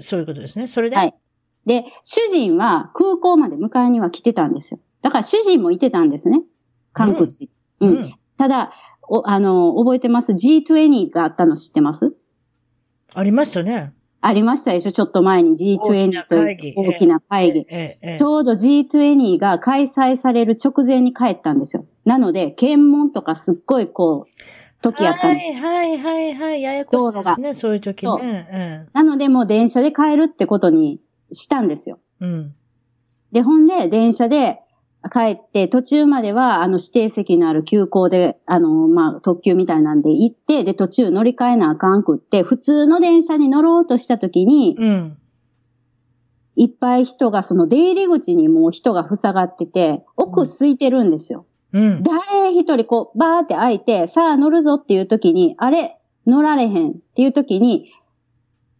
[0.00, 0.66] そういうことですね。
[0.66, 1.14] それで、はい
[1.64, 4.80] で、主人は空港まで迎えには来てたんですよ。
[5.00, 6.42] だから主人もいてたんですね。
[6.92, 7.48] 韓国人。
[7.80, 7.94] ううん。
[8.02, 8.14] ん。
[8.36, 8.72] ただ、
[9.08, 12.14] お、あの、覚えてます ?G20 があったの知ってます？
[13.14, 13.92] ありましたね。
[14.20, 14.92] ありましたでしょ？
[14.92, 17.66] ちょっと前に G20 という大きな会議。
[17.66, 18.24] ち。
[18.24, 21.84] ょうど G20 が開催される直前に帰ったんですよ。
[22.06, 25.52] なので、検問とかすっごいこう、時やったんです。
[25.52, 26.62] はいはいはいはい。
[26.62, 27.54] ややこしいですね。
[27.54, 28.86] そういう時そうね。
[28.94, 31.00] なので、もう電車で帰るってことに
[31.30, 31.98] したんですよ。
[32.20, 32.32] うん。
[32.32, 32.54] うん。
[33.32, 34.60] で、ほんで、電車で
[35.10, 45.16] 帰って、途中までは、あの、指定席のある急行で、あの、まあ、特急みたいなんで行って、で、途中乗り換えなあかんくって、普通の電車に乗ろうとした時に、うん。
[46.56, 51.46] いっぱい人が、その出入り口にもう人が塞がってて、奥空いてるんですよ。
[51.72, 52.02] うん。
[52.02, 55.98] 誰一人こう、バーって開いて、さあ乗るぞっていう時に、あれ？
[56.26, 57.90] 乗られへんっていう時に、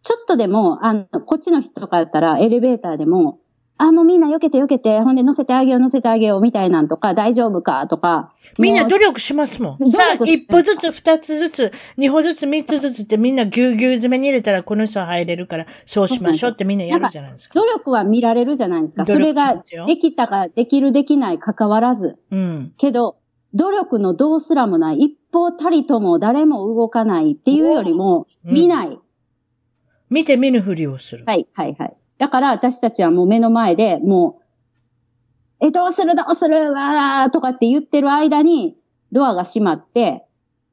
[0.01, 3.39] ちょっとでも、あの、こっちの人とかだったらエレベーターでも、
[3.77, 8.33] あ、もうみんな避けて避けて、ほんで乗せてあげよう乗せてあげようみたいなんとか、大丈夫かとか。
[8.57, 9.91] みんな努力しますもん。
[9.91, 17.59] さあ、一歩ずつ、二つずつ、二歩ずつ、三つずつってみんなぎゅうぎゅう詰めに入れたらこの人は入れるから、そうしましょうってみんなやるじゃないですか。
[17.59, 19.05] 努力は見られるじゃないですか。
[19.05, 22.17] それができたか、できるできない関わらず。
[22.31, 22.73] うん。
[22.77, 23.17] けど、
[23.53, 28.99] 努力のどうすらもない、一歩たりとも誰も動かないっていうよりも、見ない、うん、
[30.09, 31.25] 見て見ぬふりをする。
[31.25, 31.97] はい、はい、はい。
[32.17, 34.39] だから私たちはもう目の前でも
[35.61, 38.77] う、え、どうするどうするわーとかって言ってる間に、
[39.11, 40.25] ドアが閉まって、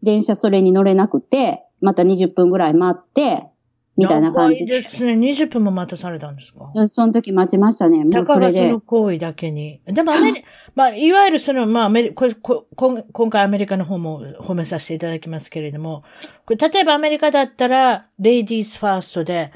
[0.02, 3.48] 電車それに乗れなくて、また20分ぐらい待って、
[3.96, 4.76] みたいな感じで。
[4.76, 5.12] ですね。
[5.12, 6.66] 20分も待たされたんですか？
[6.66, 8.04] そその時待ちましたね。
[8.04, 8.54] もうそれで。
[8.54, 9.80] だからその行為だけに。
[9.86, 12.66] でもアメリカ、 まあ、いわゆるその、まあ、アメリここ
[13.12, 16.04] 今回アメリカの方も褒めさせていただきますけれども、
[16.46, 19.52] これ例えばアメリカだったら、レイディースファーストで、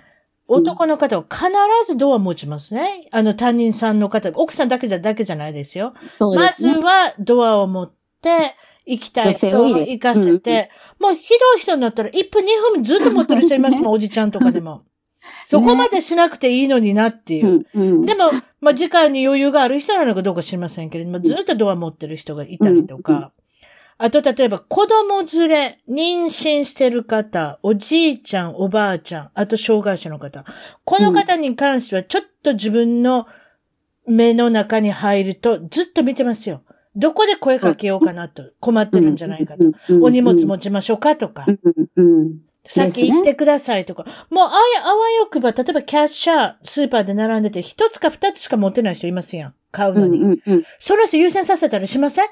[0.49, 1.47] 男の方は必
[1.87, 3.09] ずドア持ちますね。
[3.11, 5.95] あの担任さんの方、奥さんだけじゃ、だけじゃないですよ。
[6.19, 7.93] すね、まずはドアを持っ
[8.23, 8.55] て、
[8.87, 10.71] 行きたい人を行かせて、
[11.01, 14.83] もうひどい人になったら1分2分ずっと持ってる人いますもん、おじちゃんとかでも。
[15.45, 17.67] そこまでしなくていいのになっていう。
[17.75, 18.31] でも、
[18.61, 23.33] まあ、時間に余裕がある人なのかどうか知りませんけれども、ずっとドア持ってる人がいたりとか。
[23.99, 30.45] あと、例えば、子供連れ、妊娠してる方、おじいちゃん、おばあちゃん、あと、障害者の方。
[30.85, 33.27] この方に関しては、ちょっと自分の
[34.07, 36.63] 目の中に入ると、ずっと見てますよ。
[36.95, 39.65] どこで声かけようかなと、困ってるんじゃないかと。
[40.03, 41.47] お荷物持ちましょうかとか。
[42.69, 44.05] 先行ってくださいとか。
[44.29, 49.55] もう、あや、あわよくば、例えばキャッシャー、スーパーで並んでて、一つか二つしか持ってない人いますやん。
[49.73, 50.43] 買うのに。
[50.81, 52.27] その人優先させたりしません？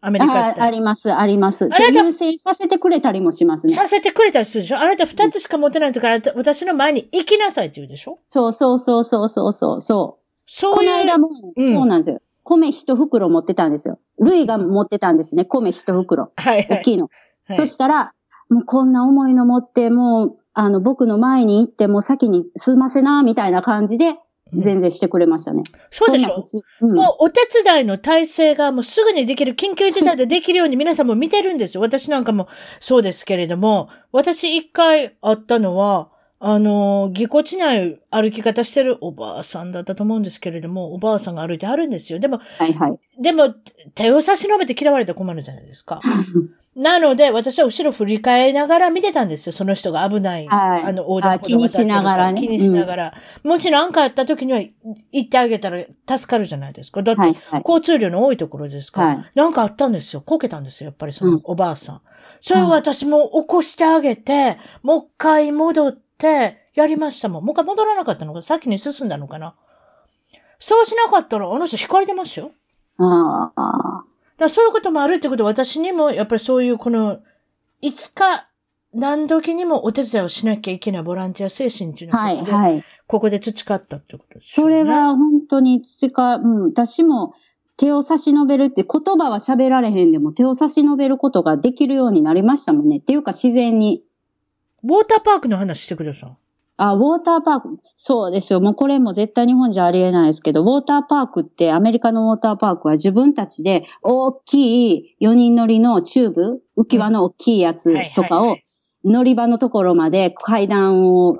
[0.00, 0.60] アメリカって。
[0.60, 1.68] あります、あります。
[1.68, 3.74] で、優先させてくれたりもしますね。
[3.74, 4.78] させてくれたりするでしょ？
[4.78, 8.18] あなた二つしか持ってないんですから、私の前に行きなさいって言うでしょ？
[8.26, 9.80] そうそうそうそうそうそう。
[9.80, 12.20] そうこの間も、そうなんですよ。
[12.44, 13.98] 米一袋持ってたんですよ。
[14.18, 15.44] ルイが持ってたんですね。
[15.44, 16.32] 米一袋。
[16.36, 16.66] はい、はい。
[16.80, 17.10] 大きいの。
[17.46, 18.14] はい、そしたら、
[18.48, 24.16] もうこんな重いの持って、もう、あの、僕の前に行って、もう先に済ませな、みたいな感じで、
[24.52, 25.62] 全然してくれましたね。
[25.90, 26.44] そうでしょ、
[26.80, 31.80] うん、もうお手伝いの体制がもうすぐにできる、緊急事態でできるように皆さんも見てるんですよ。
[31.80, 32.48] 私なんかも
[32.80, 42.20] そうですけれども、私一回あったのは、あの、ぎこちない歩き方してるおばあさんだったと思うんですけれども、おばあさんが歩いてあるんですよ。
[42.20, 42.98] でも、はいはい。
[43.20, 43.54] でも、
[43.94, 45.98] 手を差し伸べて嫌われたら困るじゃないですか。
[46.78, 49.52] なので、私は後ろ振り返りながら見てたんですよ。
[49.52, 50.46] その人が危ない。
[50.46, 52.40] はい、あの、横断歩道気にしながらね。
[52.40, 53.14] 気にしながら。
[53.42, 57.02] うん、もちろん、何かあった時には行ってあげたら助かるじゃないですか。
[57.02, 57.20] だって、
[57.64, 59.08] 交通量の多いところですから。
[59.08, 60.22] はい、かあったんですよ。
[60.22, 60.90] こけたんですよ。
[60.90, 61.96] やっぱりそのおばあさん。
[61.96, 62.00] うん、
[62.40, 67.44] それを私も起こしてあげて、もう一回戻って、やりましたもん。
[67.44, 69.56] もう一回戻らなかったのか、先に進んだのかな。
[70.60, 72.52] そうしなかったら、あの人引かれてますよ。
[72.98, 74.04] ああ。
[74.38, 77.18] だそういうこともあるってことは、私にも、やっぱりそういう、この、
[77.80, 78.48] いつか、
[78.94, 87.34] 何時にもお手伝いをしなきゃいけないボランティア精神っていうのは、はいはい、ここで培ったってことです、ね、それは本当に培、うん、私も
[87.76, 92.96] 手を差し伸べるって言葉は喋られへんでも手を差し伸べることができるようになりましたもんね。
[92.96, 94.02] っていうか自然に。
[94.82, 96.30] ウォーターパークの話してください。
[96.78, 97.78] あ、ウォーターパーク。
[97.96, 98.60] そうですよ。
[98.60, 108.58] もうこれも絶対日本じゃありえないですけど、ウォーターパークって、アメリカのウォーターパークは自分たちで大きい4人乗りのチューブ、浮き輪の大きいやつとかを、
[109.04, 111.38] 乗り場のところまで階段を、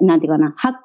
[0.00, 0.80] なんていうかな、は、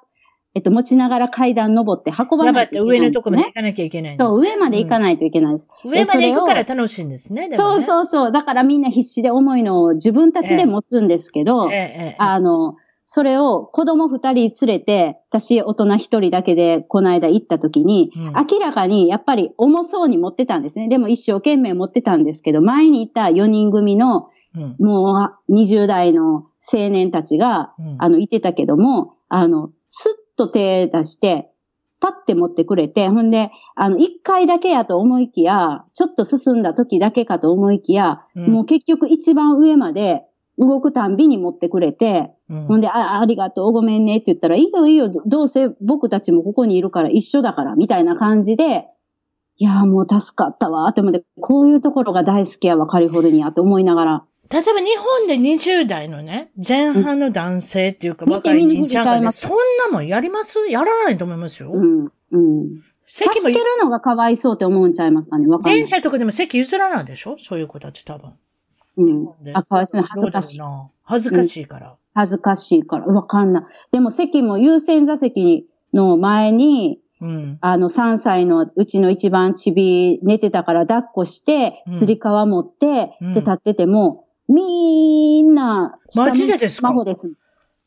[0.54, 3.00] えっと、持ちながら階段登って運ばないといけない、ね。
[3.00, 5.68] 上のところまで行かなきゃいけないんです、そう、上まで行かないといけないです。
[5.86, 7.48] うん、上まで行くから楽しいんですね。
[7.48, 8.32] ねそうそうそう。
[8.32, 11.78] だからみんな必死で重いのを自分たちで持つんですけど、ええ
[12.14, 12.76] え、あの、
[13.10, 20.90] それを子供二人連れて、私大人一人だけでこの間行った時に、うん、明らかにやっぱり重そうに持ってたんですね。
[20.90, 31.50] でも一生懸命持ってたんですけど、前にいた4人組の、うん、もう20代の青年たちが、うん、あの、いてたけども、あの、スッと手出して、
[32.02, 40.26] パッて持ってくれて、ほんで、あの、一回だけやと思いきや、ちょっと進んだ時だけかと思いきや、もう結局一番上まで
[40.58, 48.88] 動くたんびに持ってくれて、うん、ほんで、あ、ありがとう、ごめんねって言ったら、いいよいいよ、どうせ僕たちもここにいるから一緒だから、みたいな感じで、
[49.58, 54.24] いやもう助かったわ、って思って、こういうところが大好きやわ、カリフォルニアと思いながら。
[54.50, 60.60] 例えば日本で20代のね、前半の男性っていうか、若い兄ちゃんがね、そんなもんやります？
[60.70, 61.72] やらないと思いますよ。
[61.74, 62.12] うん。
[62.32, 62.82] うん。
[63.06, 63.34] 席も。
[63.34, 65.76] 助けるのがかわいそうって思うんちゃいますかねわかんない。
[65.76, 67.36] 電車とかでも席譲らないでしょ？
[67.38, 68.32] そういう子たち多分。
[68.96, 69.28] うん。
[69.54, 70.62] あ、かわいそう恥ずかしい。
[71.08, 73.06] 恥ずかしいから、うん、恥ずかしいから。
[73.08, 73.64] わかんない。
[73.92, 77.58] でも席も優先座席の前に、うん。
[77.62, 86.90] あの、3歳のうちの一番ちび寝てたから抱っこして、うんすり革持って、うんで、立ってても、みんな、マジでですか？
[86.90, 87.34] スマホです。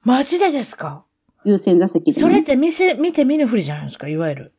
[0.02, 1.04] マジでですか？
[1.44, 2.20] 優先座席で、ね。
[2.20, 4.52] それって見せ、見て見ぬふりじゃないですか、いわゆる。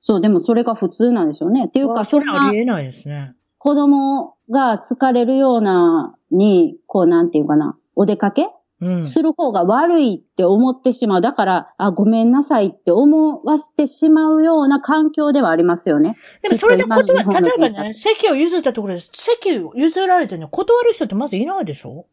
[0.00, 1.66] そう、でもそれが普通なんでしょうね。
[1.66, 3.34] っていうか、それそんなありえないですね。
[3.58, 8.48] 子供が疲れるようなに、こうなんていうかな、お出かけ？
[8.82, 9.02] うん。
[9.02, 11.20] する方が悪いって思ってしまう。
[11.20, 16.16] だから、あ、ごめんなさいって思わせてしまうような環境ではありますよね。
[16.40, 17.24] でもそれで断例え
[17.58, 22.06] ばね、席を譲ったところで、席を譲られてね、断る人ってまずいないでしょ？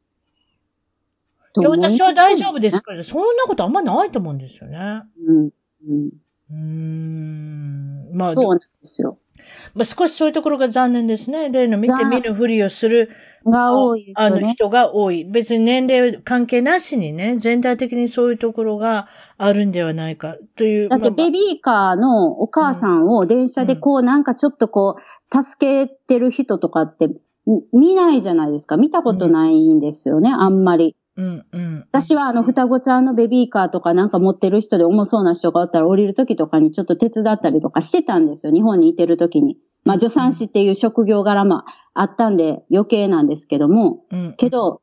[1.59, 1.95] いやと思います？
[1.97, 5.03] 私は大丈夫ですから、そんなことあんまないと思うんですよね。
[5.25, 5.49] うん。
[5.87, 6.09] うん。
[6.51, 8.09] うーん。
[8.13, 9.17] まあ、そうなんですよ。
[9.73, 11.49] まあ、少しそういうところが残念ですね。
[11.49, 13.09] 例の見て見ぬふりをする
[13.45, 14.13] が多いね。
[14.17, 15.25] あの人が多い。
[15.25, 20.89] 別に年齢関係なしにね、全体的にそういうところがあるんではないかという。
[20.89, 27.07] だってベビーカーのお母さんを電車でこうなんかちょっとこう助けてる人とかって
[27.45, 28.77] み見ないじゃないですか。
[28.77, 30.95] 見たことないんですよね、あんまり。
[31.17, 31.85] うんうん。
[31.89, 38.53] 私はあの双子ちゃんのベビーカーとかなんか持ってる人で重そうな人がおったら降りる時とかにちょっと手伝ったりとかしてたんですよ。
[38.53, 39.57] 日本にいてる時に。
[39.83, 41.63] まあ助産師っていう職業柄も
[41.93, 44.03] あったんで余計なんですけども。
[44.11, 44.81] うん、けど、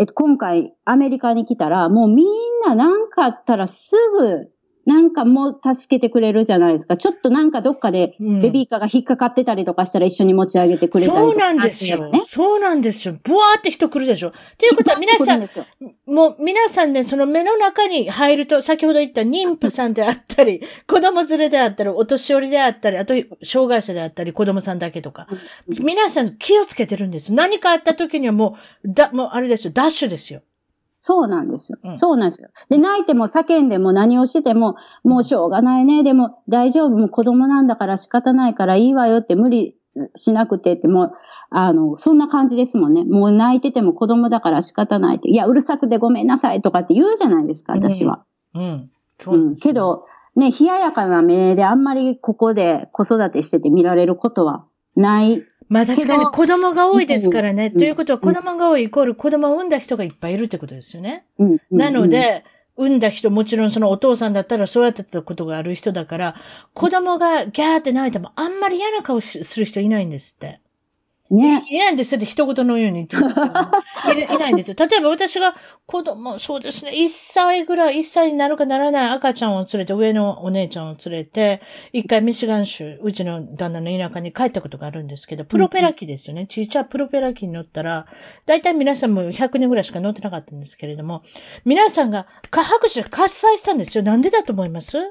[0.00, 2.26] え、今回アメリカに来たら、もうみん
[2.66, 4.50] ななんかあったらすぐ、
[4.84, 6.96] なんかもう助けてくれるじゃないですか。
[6.96, 11.30] ちょっとなんかどっかでうんベビーカーが引っかかってたりとかしたら一緒に持ち上げてくれたりとか。
[11.30, 12.10] そうなんですよ。
[12.10, 12.20] ね。
[12.24, 13.16] そうなんですよ。
[13.22, 14.28] ブワーって人来るでしょ。
[14.30, 15.48] っていうことは皆さん、ん。
[16.06, 25.28] もう皆さんね、その目の中に入ると、先ほど言った妊婦さんであったり、 子供連れであったり、お年寄りであったり、あと障害者であったり、子供さんだけとか。
[25.68, 27.32] 皆さん気をつけてるんです。
[27.32, 30.42] 何かあった時にはもう、だ、もうあれですよ、ダッシュですよ。
[31.04, 31.78] そうなんですよ。
[31.82, 32.48] うんそうなんですよ。
[32.68, 36.04] で、泣いても叫んでも何をしても、もうしょうがないね。
[36.04, 36.90] でも大丈夫。
[36.90, 39.74] もう子供なんだから仕方ないからいいわよって無理
[40.14, 41.12] しなくてって、もう、
[41.50, 43.02] あの、そんな感じですもんね。
[43.04, 45.28] もう泣いてても子供だから仕方ないって。
[45.28, 48.24] いや、うるさくてごめんなさいとかって言うじゃないですか、私は。
[48.54, 48.90] うん。
[49.18, 49.54] そうんん。
[49.54, 50.04] ですよけ、ど、
[50.36, 55.42] ね、冷ややかな目であんまりここで子育てしてて見られることはない。
[55.72, 57.70] まあ確かに子供が多いですからね。
[57.72, 61.24] うんということは子供が多いイコール子供を産んだ人がいっぱいいるってことですよね。
[61.38, 61.58] うん。
[61.70, 62.44] なので、
[62.76, 66.34] 産んだ人、もちろんそのお父さんだったらそうやってたことがある人だから、
[66.74, 70.60] 子供がギャーって泣いてもあんまり嫌な顔しする人いないんですって。
[71.32, 71.64] うん、ね。
[71.70, 74.76] いないんですって一言のように言ってるいないいないんですよ。
[74.78, 75.54] 例えば私が
[75.86, 81.60] 子供、そうですね、1歳ぐらい、1歳になるかならない赤ちゃんを連れて、上のお姉ちゃんを連れて、
[81.92, 86.46] 一回ミシガン州、うちの旦那の田舎に帰ったことがあるんですけど、プロペラ機ですよね。
[86.46, 88.06] ちっちゃいプロペラ機に乗ったら、
[88.46, 91.22] だいたい皆さんも100人ぐらいしか乗ってなかったんですけれども、
[91.64, 94.04] 皆さんが拍手喝采したんですよ。
[94.04, 94.98] なんでだと思います？
[94.98, 95.02] お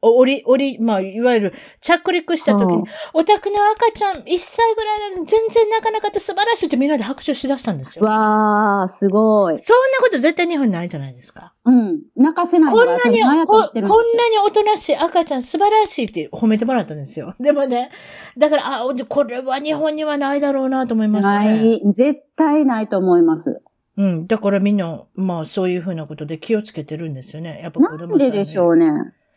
[0.00, 8.04] 降り、降り、まあ、いわゆる着陸した時には、お宅の赤ちゃん1歳ぐらいなのに全然泣かなかった素晴らしいってみんなで拍手しだしたんですよ。
[8.04, 9.58] わー、すごい。
[9.58, 11.52] そんなこと絶対日本にないじゃないですか。
[11.64, 12.00] うん。
[12.16, 13.10] 泣かせないこんなに、こん。
[13.10, 17.34] なにおとなしい赤ちゃん素晴らしいって褒めてもらったんですよ。
[17.38, 17.90] でもね、
[18.38, 21.76] だから、あ、これは日本にはないだろうなと思いましたなね。
[21.76, 23.62] い、絶対ないと思います。
[23.96, 24.26] うん。
[24.26, 27.60] だからみんな、まあそういうふうなことで気をつけてるんですよね。
[27.62, 28.86] やっぱ子供なんででしょうね。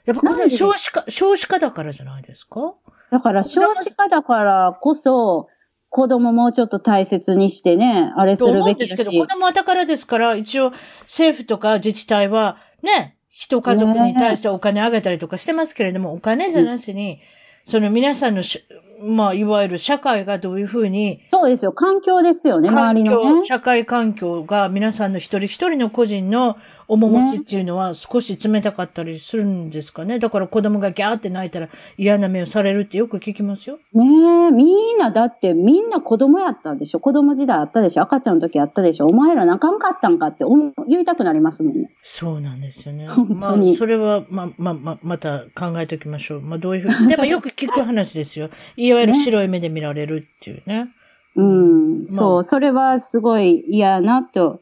[0.07, 2.73] やっぱこれなんででしょう少子化、少子化だからじゃないですか？
[3.11, 5.47] だから少子化だからこそ、
[5.89, 9.35] 子供もうちょっと大切にしてね、あれすとる思うんですけど、べきだし子。
[9.35, 17.21] 供は宝ですから、一応政府とか自治体はね、一家族に対してお金あげたりとかしてますけれども、お金じゃなしに、
[17.65, 18.65] その皆さんのし、
[18.99, 21.71] まあ、いわゆる社会がどういうふうに、そうですよ。
[21.71, 23.45] 環境ですよね、周環りの境、ね。
[23.45, 30.19] 社会環境が皆さんの一人一人の個人の面持ちっていうのは少し冷たかったりするんですかね。
[30.19, 33.79] だから子供がギャーって泣いたら嫌な目をされるってよく聞きますよ。
[33.93, 34.05] ね
[34.47, 40.45] え、みんな、だってみんな子供やったんでしょ子供時代あったでしょ赤ちゃんの時あったでしょお前ら仲間かったんかって
[40.87, 41.91] 言いたくなりますもんね。
[42.03, 43.07] そうなんですよね。
[43.07, 46.41] 本まあ当に、それは、まあ、まあ、まあ、また考えておきましょう。
[46.41, 47.09] まあ、どういうふうに。
[47.09, 48.49] でもよく聞く話ですよ。
[48.75, 50.89] いわゆる白い目で見られるっていうね。
[51.35, 54.59] うん、そう、まあそれはすごい嫌なと、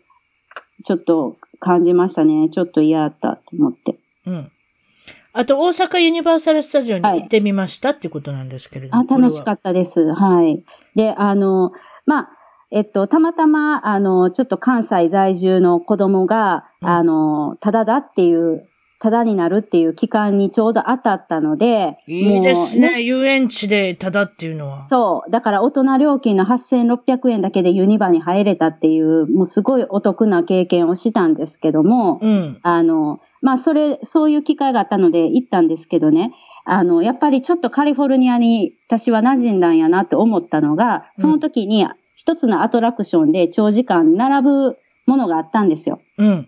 [0.85, 2.47] ちょっと感じましたね。
[2.47, 3.97] ちょっと嫌だったと思って。
[4.27, 4.51] うん。
[5.33, 9.03] あと、大阪ユニバーサルスタジオに行ってみましたっていうことなんですけれども。
[9.09, 10.13] あ、楽しかっったです。
[10.13, 10.63] はい。
[10.95, 11.71] で、あの、
[12.05, 12.29] まあ、
[12.71, 18.69] えっと、たまたま、あの、ちょっと関西在住の子供が、うんあの、ただだっていう
[18.99, 21.97] タダになるっていう期間にちょうど当たったので。
[22.07, 23.01] いいですね。
[23.01, 24.79] 遊園地でタダっていうのは。
[24.79, 25.31] そう。
[25.31, 36.33] だから大人料金の8600円だけでユニバに入れたっていう、もうすごいお得な経験をしたんですけども、うん、あの、まあそれ、そういう機会があったので行ったんですけどね、
[36.63, 41.85] あの、やっぱりちょっとカリフォルニアに私は馴染んだんやなって思ったのが、その時に
[42.15, 46.01] 一つのアトラクションで長時間並ぶものがあったんですよ。
[46.17, 46.47] うん。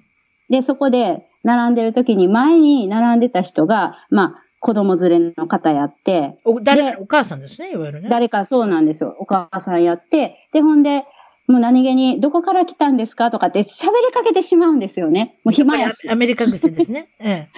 [0.49, 8.09] で、そこで並んでる時に前に並んでた人が、まあ、子供連れの方やって、お、誰、お母さんですね、いわゆるね。
[8.09, 9.15] 誰かそうなんですよ。
[9.19, 11.05] お母さんやって、で、ほんで、
[11.47, 13.29] もう何気に、どこから来たんですか？
[13.29, 15.39] とかって喋りかけてしまうんですよね。
[15.45, 16.09] もう暇やし。
[16.09, 17.07] アメリカ癖ですね。
[17.21, 17.49] ええ。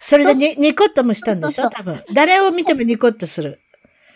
[0.00, 1.70] それでニニコッともしたんでしょ？
[1.70, 2.02] 多分。
[2.12, 3.60] 誰を見てもニコッとする。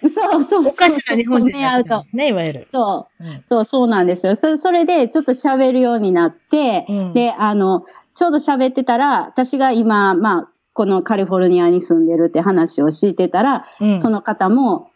[0.03, 2.69] そうそうおかしな日本人なんですね、いわゆる。
[2.75, 4.35] そう、うん、そう、そうなんですよ。
[4.35, 7.85] そそれで、ちょっと喋るようになって、うん、で、あの、
[8.15, 14.91] ちょうど喋ってたら、私が今、まあ、このカリフォルニアに住んでるって話をしてたら、うん、その方も、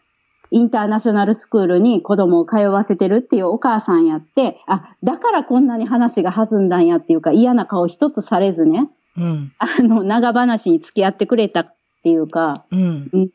[0.51, 11.67] インターナショナルスクールに子供を通わせてるっていうお母さんやって、あ、だからこんなに話が弾んだんやっていうか嫌な顔一つされずね、うん、あの、長話に付き合ってくれたっ
[12.03, 13.09] ていうか、うん。
[13.13, 13.29] うん、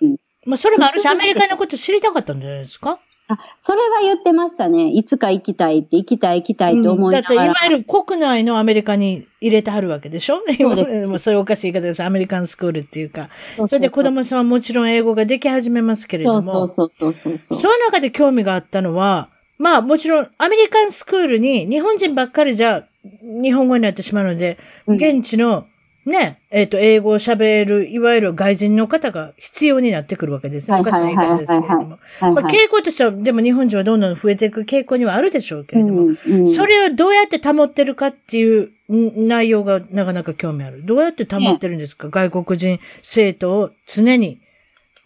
[0.45, 2.99] まあ、それもあるし、アメリカのこと知りたかったんじゃないですか？
[3.29, 4.89] あ、それは言ってましたね。
[4.89, 10.43] いつか行きたいって、行きたい行きたいと思いながら、うん、だって、いわゆる国内のアメリカに入れてはるわけでしょ？
[10.59, 11.07] そうです。
[11.09, 12.03] もうそういうおかしい言い方です。
[12.03, 13.31] アメリカンスクールっていうか。
[13.67, 16.43] それで子供さんはもちろん英語ができ始めますけれども。
[16.43, 22.85] そうそうそうそうそうその中で興味があったのは、まあもちろんアメリカンスクールに日本人ばっかりじゃ
[23.23, 25.67] 日本語になってしまうので、現地の
[26.07, 30.79] ね、えっ、ー、と、英語を喋る、いわゆる外人の方が必要になってくるわけですね。
[30.79, 31.99] おかしな言い方ですけれども。
[32.21, 40.85] まあ、傾向としては、でも日本人はどんどん増えていく傾向にはあるでしょうけれども、うんうん、それをどうやって保ってるかっていう内容がなかなか興味ある。
[40.85, 44.41] どうやって保ってるんですか、ね、外国人生徒を常に。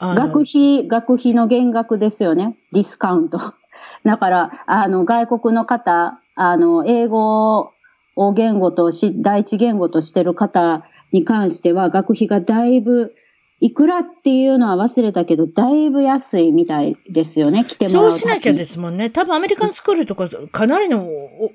[0.01, 2.57] 学費、学費の減額ですよね。
[2.73, 3.39] ディスカウント。
[4.05, 7.73] だから、あの、外国の方、あの、英語
[8.19, 13.15] を言語とし、第一言語としてる方に関しては、学費がだいぶ、
[13.61, 18.13] いくらっていうのは忘れたけど、だいぶ安いみたいですよね、来てもらう。
[18.13, 19.11] そうしなきゃですもんね。
[19.11, 21.09] 多分アメリカンスクールとか、かなりの、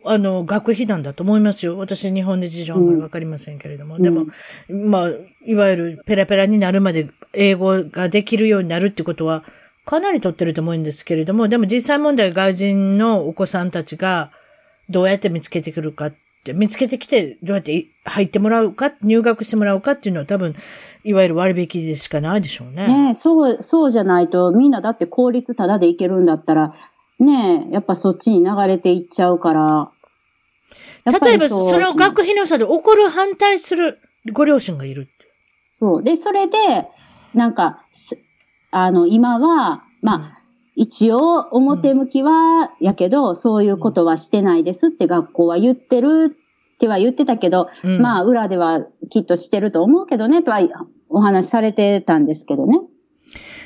[0.05, 1.78] あの、学費なんだと思いますよ。
[1.78, 3.97] 私、日本で事情あんまりわかりませんけれども。
[3.97, 4.28] うん、でも、
[4.70, 5.09] まあ、
[5.45, 9.43] いわゆるペラペラになるまで英語ができるようになるってことは、
[9.86, 14.32] かなり取ってると思うんですけれども、でも実際問題外人のお子さんたちが
[14.89, 16.14] どうやって見つけてくるかっ
[16.51, 20.55] 見つけてきて、どうやって入ってもらうか、入学してもらうかっていうのは多分、
[21.05, 23.07] いわゆる割引でしかないでしょうね。
[23.07, 26.71] ねそう、そうじゃないと、みんなだって効率ただでいけるんだったら、
[27.19, 29.91] ねやっぱそっちに流れていっちゃうから。
[31.05, 33.99] 例えば、その学費の差で怒る反対する
[34.31, 35.09] ご両親がいる
[35.79, 36.03] そう。
[36.03, 36.57] で、それで、
[37.33, 37.83] なんか、
[38.71, 40.42] あの、今は、まあ、
[40.76, 46.36] 一応表向きは、やけど、そういうことはしてないですって学校は言ってる
[46.74, 50.59] っては言ってたけど、うん、まあ裏ではきっとしてると思うけどね、とは
[51.11, 52.80] お話しされてたんですけどね。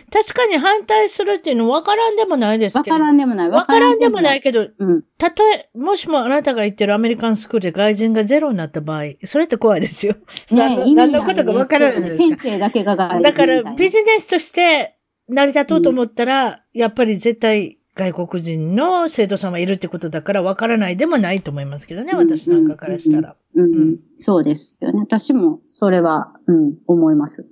[0.09, 2.95] 確かに反対するっていうの分からんでもないですけど。
[2.95, 3.49] 分からんでもない。
[3.49, 10.15] 分からんでもないけど、うん、たとえ、もしもあなたが言ってるアメリカンスクールで外人がゼロになった場合、それって怖いですよ。
[10.51, 14.96] ね、 何のことか分からないです先生だけが外人だからビジネスとして
[15.29, 23.35] 成り立とうと思ったら、うん、やっぱり絶対外国人の生徒さんはいるってことだから分からないでもないと思いますけどね、私なんかからしたら。
[23.55, 24.99] うん、そうですよね。
[24.99, 27.47] 私もそれは、うん、思います。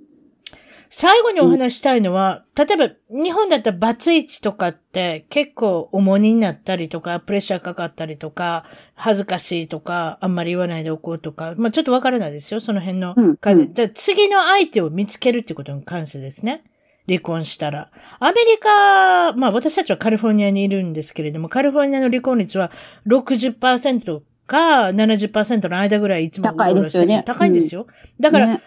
[0.88, 8.64] 最後にお話したいのは、うん、例えば日本だったらバツイチとかって結構重荷になったりとか、プレッシャーかかったりとか、
[8.94, 13.14] 恥ずかしいとか、あんまり言わないでおこうとか、まあちょっとわからないですよ、その辺の。
[13.16, 16.62] うん、うん、次の相手を見つけるってことに関してですね。
[17.06, 17.90] 離婚したら。
[18.18, 22.70] アメリカ、まあ私たちはカリフォルニアにいるんですけれども、カリフォルニアの離婚率は
[23.06, 27.22] 60%か70%の間ぐらいいつも高いですよね。
[27.26, 27.82] 高いんですよ。
[27.82, 27.86] うん、
[28.20, 28.62] だから、ね、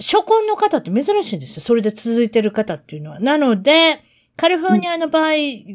[0.00, 1.62] 初婚の方って珍しいんですよ。
[1.62, 3.20] それで続いてる方っていうのは。
[3.20, 4.02] なので、
[4.36, 5.32] カリフォルニアの場合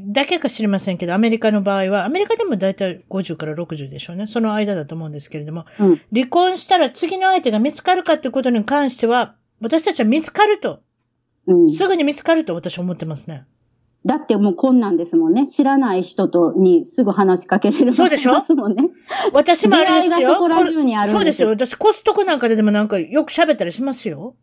[0.08, 4.28] だけか知りませんけど、アメリカの場合は、アメリカでもだいたい50から60でしょうね。
[4.28, 10.82] その間だと思うんですけれども、うん、離婚したら次の相手が見つかるかってことに関しては、私たちは見つかると
[11.50, 13.46] うん、すぐに見つかると私は思ってますね。
[14.06, 15.46] だってもう困難ですもんね。
[15.46, 18.90] 知らない人とにすぐ話しかけれるそうでしょもんね。
[19.34, 20.36] 私もあれですよ。
[20.36, 21.50] そこら中にあるそうですよ。
[21.50, 24.36] 私コストコなんかででもなんかよく喋ったりしますよ。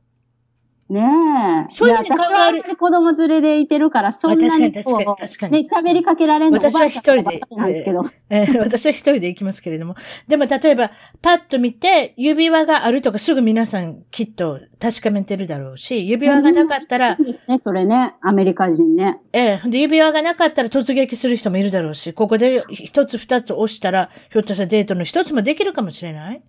[0.89, 1.73] ねえ。
[1.73, 7.41] そういうふうに考えるいや私はあんまり子供連れでいてるから、そんなにこあ確かに確かに喋りかけられるの私は一人で
[7.79, 8.07] すけど。
[8.31, 9.97] えー私は一人で行きますけれども。
[10.29, 18.15] でも例えば、パッと見て、指輪があるとかすぐ皆さんきっと確かめてるだろうし、指輪がなかったらいい、ですね、それね。
[18.23, 19.21] アメリカ人ね。
[19.33, 26.43] ええで、指輪がなかったら突撃する人もいるだろうし、ここで一つ二つ押したら、ひょっとしたらデートの一つもできるかもしれない？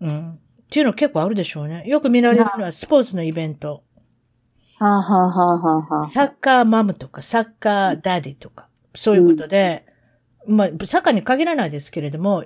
[0.00, 0.38] うん。
[0.74, 1.84] っていうの結構あるでしょうね。
[1.86, 3.84] よく見られるのはスポーツのイベント。
[4.80, 9.86] はあ、はあはあはあはあ、サッカーマムとか、サッカーダディとか、そういうことで、
[10.48, 12.44] まあ、サッカーに限らないですけれども、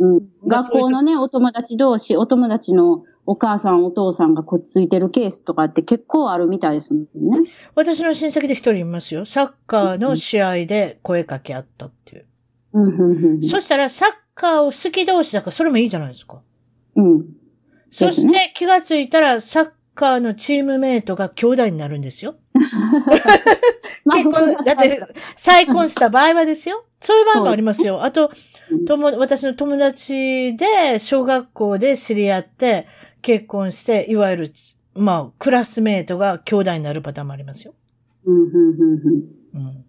[0.00, 0.14] うん。
[0.44, 7.48] まあ学校のね、お友達同士、お友達のお母さん、お父さんがくっついてるケースとかって結構あるみたいですもんね。
[7.76, 9.24] 私の親戚で一人いますよ。
[9.24, 12.26] サッカーの試合で声かけ合ったっていう。
[12.72, 13.42] うん、うん、うん。
[13.44, 16.40] そしたら、サッカーを好き同士だから、それもいいじゃないですか。
[16.96, 17.37] うん。
[17.90, 22.36] そして気がついたら、サッカーのチームメイトが兄弟になるんですよ。
[24.04, 25.00] まあ結婚、だって、
[25.36, 26.84] 再婚した場合はですよ。
[27.00, 28.02] そういう場合もありますよ。
[28.02, 28.30] あと、
[28.70, 32.86] うんとも、私の友達で、小学校で知り合って、
[33.22, 34.52] 結婚して、いわゆる、
[34.94, 37.74] まあ、クラスメイトが兄弟になるパターンもありますよ。
[38.24, 38.92] うん、うん、うん、
[39.54, 39.66] うん。
[39.66, 39.84] うん。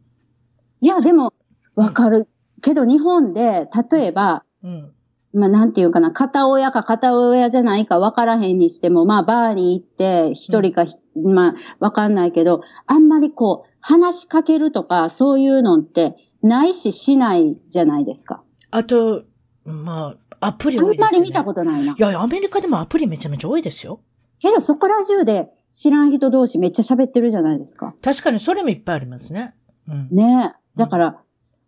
[0.82, 1.34] いや、でも、
[1.76, 2.28] わかる。
[2.62, 4.94] けど、日本で、例えば、うん。
[5.34, 18.42] まあ、なんていうかな、片親か片親じゃないか分からへんにしても、まあ、バーに行って、一人かひ、まあ、わかんないけど、あんまりこう、話しかけるとか、そういうのって、ないししないじゃないですか。
[18.72, 19.24] あと、
[19.66, 21.18] まあ、アプリあん多いですよ、ね。
[21.20, 21.96] まり見たことないな。
[21.98, 24.02] いや、アメリカでもアプリめちゃめちゃ多いですよ。
[24.40, 27.94] けど、そこら中で知らん人同士めっちゃ喋ってるじゃないですか。
[28.02, 29.54] 確かにそれもいっぱいありますね。
[29.88, 30.08] うん。
[30.12, 30.80] ねえ。
[30.80, 31.22] だから、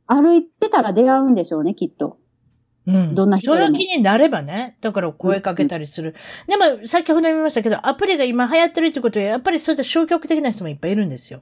[0.08, 2.18] 歩いてたら出会うんでしょうね、きっと。
[2.88, 3.16] うん。
[3.16, 4.78] どんな人でもその気になればね。
[4.82, 6.16] だから声かけたりする。
[6.48, 11.42] でも、先ほど言いましたけど、アプリが今流行ってるってことは、やっぱりそういった消極的な人もいっぱいいるんですよ。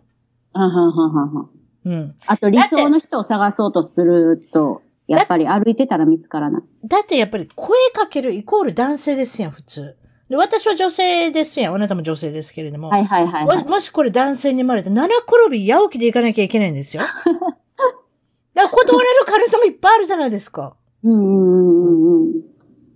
[0.53, 1.49] あはんはんはんはん。
[1.85, 2.15] うん。
[2.27, 6.63] あと、理想の人を探そうとすると、やっぱり歩いてたら見つからない。
[6.85, 9.95] だってやっぱり声かけるイコール男性ですやん、普通。
[10.29, 11.73] で私は女性ですやん。
[11.73, 12.89] あなたも女性ですけれども。
[12.89, 13.63] はいはいはい、はい。
[13.63, 17.01] ももしこれ男性に生まれて、七転び八起きで行かなきゃいけないんですよ。
[18.53, 20.75] だから断れる可能性もいっぱいあるじゃないですか。
[21.03, 22.31] うんうんうんうん。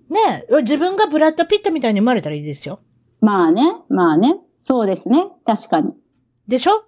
[0.09, 2.79] ねえ、自分がブラッド・ピットみたいに生まれたらいいですよ。
[3.21, 4.35] まあね、まあね。
[4.57, 5.27] そうですね。
[5.45, 5.91] 確かに。
[6.47, 6.85] でしょ？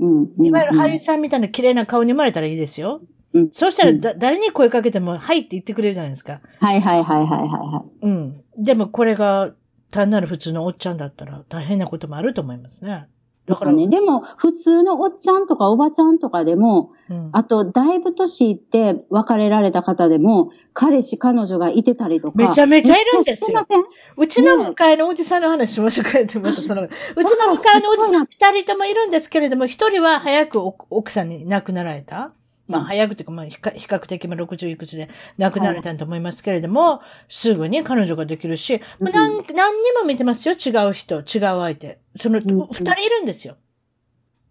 [0.00, 0.46] うんうん。
[0.46, 3.00] いわゆる俳優さんみたいな綺麗な顔に生まれたらいいですよ。
[3.34, 6.40] うんそうしたらだ、誰に声かけても、はいって言ってくれるじゃないですか。
[6.60, 8.06] はいはいはいはいはいはい。
[8.06, 8.44] うん。
[8.56, 9.52] でもこれが
[9.90, 13.06] 単なる普通のおっちゃんだったら大変なこともあると思いますね。
[13.46, 22.38] だから、ね、でも、普通のおっちゃんとかおばちゃんとかでも、うん、あと、だいぶ年いって別れられた方でも、彼氏、彼女がいてたりとか。
[22.38, 23.84] めちゃめちゃいるんですよすいません？
[24.16, 26.92] うちの向かいのおじさんの話しましょうかって、またその、うち
[27.38, 32.32] の向かいのおじさん二人ともいるんですけれども、一人は早く奥奥さんに亡くなられた？
[32.66, 35.08] まあ、うん早くというか、まあ、比較的、まあ、60いくつで
[35.38, 40.54] 亡くなられたと思いますけれども、すぐに彼女ができるし、うんもう何、何にも見てますよ。
[40.54, 41.98] 違う人、違う相手。
[42.16, 43.56] その、ん二人いるんですよ。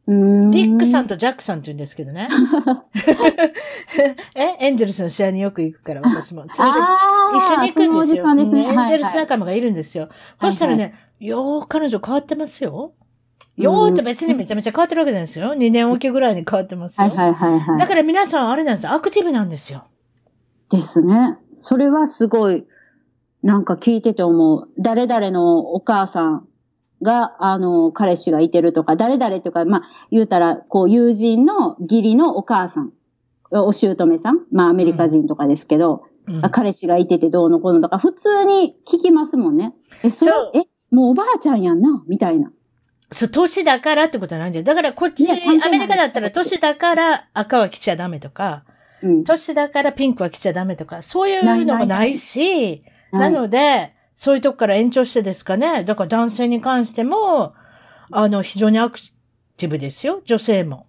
[0.06, 2.28] リックさんとジャックさんって言うんですけどね。
[4.36, 6.42] えエンジェルスの試合によく行くから、私も。
[6.42, 8.26] 連れてあー一緒に行くんですよ。
[8.26, 10.10] すねうんエンジェルスはいはい仲間がいるんですよ。
[10.38, 12.94] はいそしたらね、よー彼女変わってますよ。
[13.58, 15.54] よーって別にめちゃめちゃ変わってるわけなんですよ。
[15.54, 17.08] 2年おきぐらいに変わってますよ。
[17.08, 17.80] はいはいはいはい。
[17.80, 18.94] だから皆さんあれなんですよ。
[18.94, 19.86] アクティブなんですよ。
[20.70, 21.38] ですね。
[21.54, 22.66] それはすごい、
[23.44, 24.70] なんか聞いてて思う。
[24.80, 26.48] 誰々のお母さん
[27.04, 32.92] が、あの、彼氏がいてるとか、誰々とか、まあ、言うたら、こう、友人の義理のお母さん、
[33.52, 39.76] お姑さん、まあ、アメリカ人とかですけど、うんあ彼氏がいててどうのこうのとか、普通に聞きますもんね。
[40.04, 42.50] え、それえ、もうおばあちゃんやんな、みたいな。
[43.14, 44.64] そう、年だからってことなんじゃ。
[44.64, 48.66] だからこっち、アメリカだったら年だから赤は着ちゃダメとか、
[49.02, 49.24] うん。
[49.24, 55.84] 年だからピンクは着ちゃダメとか、そういうのもないし、はないので、そういうとこから延長してですかね。
[55.84, 57.54] だから男性に関しても、
[58.12, 59.00] あの、非常にアク
[59.58, 60.22] ティブですよ。
[60.26, 60.88] 女性も。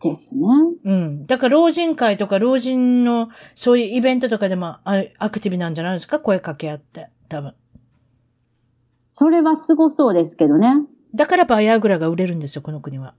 [0.00, 0.46] ですね。
[0.84, 1.26] うん。
[1.26, 6.18] だから老人会とか老人のそういうイベントとかでもあアクティブなんじゃないですか？
[6.18, 7.08] 声かけ合って。
[7.28, 7.54] 多分。
[9.06, 10.74] それはすごそうですけどね。
[11.14, 13.14] だからバイアグラが売れるんですよ、この国は。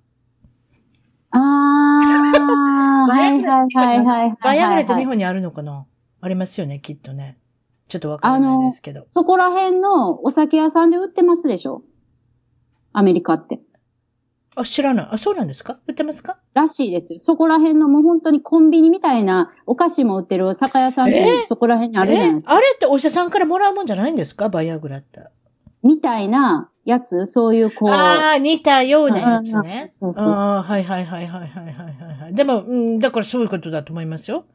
[1.31, 1.41] あー、
[3.11, 4.37] はいはいはいはいはい。
[4.43, 5.85] バイアグラって日本にあるのかな？
[6.21, 7.37] ありますよね、きっとね。
[7.87, 9.03] ちょっとわからないですけど。
[9.07, 11.83] そこら辺のお酒屋さんで売ってますでしょ？
[12.93, 13.59] アメリカって。
[14.55, 15.07] あ、知らない。
[15.11, 15.79] あ、そうなんですか？
[15.87, 16.37] 売ってますか？
[16.53, 17.19] らしいですよ。
[17.19, 22.53] そこら辺のもう本当にコンビニみたいなお菓子も売ってる酒屋さんっえてそこら辺にあるじゃないですか。
[22.53, 24.49] えあれってお医者さんからもらうもんじゃないんですか？
[24.49, 25.21] バイアグラって。
[25.83, 27.89] みたいなやつ、そういうこう。
[27.89, 29.93] ああ、似たようなやつね。
[30.01, 31.73] ああ、はいはいはいはいはい
[32.21, 32.35] はい。
[32.35, 34.45] でも、うん、だからそういうことだと思いますよ。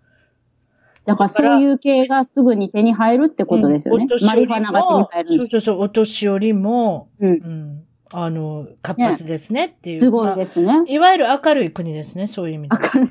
[1.06, 4.06] だからそういう系がすぐに手に入るってことですよね。
[4.10, 5.28] うん、マリファナが手に入る。
[5.38, 9.96] そうそうそう、お年寄りも、うん、うん、あの、活発ですねっていう。
[9.96, 12.76] ね、すごいですね、まあ、いわゆる明るい国ですね、そういう意味で。
[12.94, 13.10] 明るい。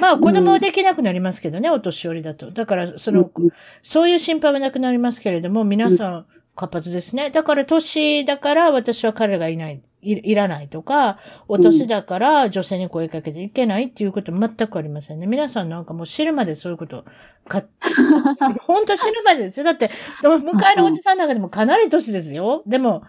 [0.00, 2.50] まあ子供はできなくなりますけどね、うん、お年寄りだと。
[2.50, 3.50] だから、その、うん、
[3.82, 6.26] そういう心配はなくなりますけれども、皆さん、
[6.58, 7.30] 活発ですね。
[7.30, 15.28] だから、年だから私は彼がいない、いいらないとか、お年だから女性に声かけていけないっていうこと全くありませんね。
[15.28, 17.04] 皆さんなんかもう知るまでそういうこと、
[17.46, 17.62] か、
[18.66, 19.64] 本当死ぬまでですよ。
[19.64, 19.90] だって、
[20.22, 22.62] 向かいのおじさんの中でもかなり年ですよ。
[22.66, 23.02] でも、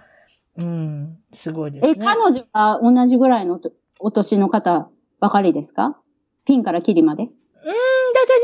[0.58, 1.95] うん、すごいですね。
[1.97, 4.89] え、彼女は同じぐらいのとお年の方
[5.20, 5.97] ばかりですか？
[6.45, 7.24] ピンからキリまで？
[7.24, 7.30] 大
[7.74, 7.99] 体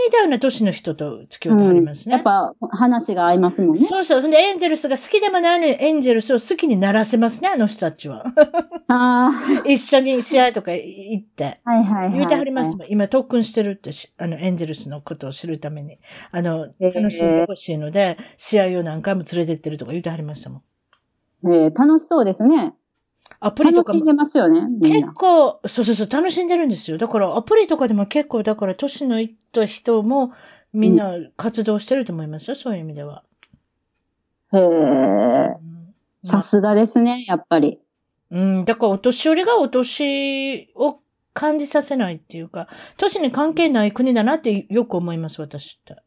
[0.06, 2.14] 似たような年の人と付き合ってありますね。
[2.14, 3.86] やっぱ話が合いますもんね。
[3.86, 4.22] そうそう。
[4.22, 8.26] で、エンゼルスが好きでもないのに、エンゼルスを好きにならせますね、あの人たちは。
[8.88, 9.32] あ
[9.66, 11.62] 一緒に試合とか行って。
[11.64, 12.12] あ、はいはいはい。
[12.14, 12.88] 言うてはりますもん。
[12.90, 16.00] 今特訓してるってし、あの、エンゼルスのことを知るために。
[16.32, 20.62] あの、楽しんでほしいので、試合を何回も連れてってるとか言うてはりましたもん。
[21.54, 22.74] えー楽しそうですね。
[23.46, 25.14] アプリとかも楽しんでますよね、結な。
[25.14, 26.98] 構、そうそうそう、楽しんでるんですよ。
[26.98, 30.34] だから、アプリとかでも結構、だから、年のいった人も、
[30.74, 33.24] みんな活動してると思いますよ、そういう意味では。
[34.52, 35.76] へえ、うん
[36.22, 37.80] さすがですね、やっぱり。
[38.32, 41.00] うん、だからお年寄りがお年を
[41.34, 42.68] 感じさせないっていうか、
[42.98, 46.02] 年に関係ない国だなってよく思います、私って。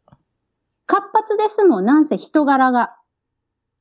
[0.86, 2.96] 活発ですもん、なんせ人柄が、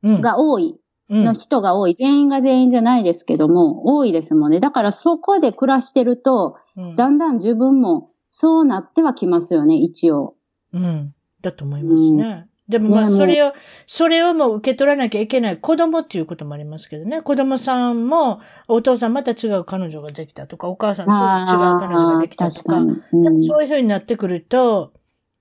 [0.04, 0.22] うん。
[0.22, 0.80] が多い。
[1.10, 1.94] うんの人が多い。
[1.94, 4.60] 全員が全員じゃないですけども、多いですもんね。
[4.60, 10.36] だからそこで暮らしてると、うんだんだん自分もそうなってはきますよね、一応。
[10.74, 11.14] うん。
[11.42, 12.48] だと思いますね。
[12.68, 13.54] でもまあ、それを、
[13.86, 17.22] それをもう受け取らなきゃいけない子供っていうこともありますけどね。
[17.22, 24.92] 子供さんも、お父さんまた違う彼女ができたとか、お母さん違う彼女ができたとかそういう風になってくると、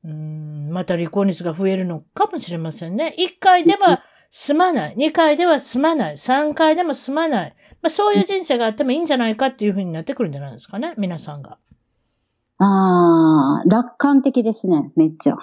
[0.05, 3.17] うん、また離婚率が増えるのかもしれませんね。
[3.19, 4.95] 1回では済まない。
[4.97, 6.17] 2回では済まない。
[6.17, 7.55] 3回でも済まない。
[7.83, 10.95] まあ、そういう人生があってもいいんじゃないかっていう風になってくるんじゃないですかね。
[10.99, 11.59] 皆さんが。
[12.59, 15.37] ああ、楽観的ですね、めっちゃ。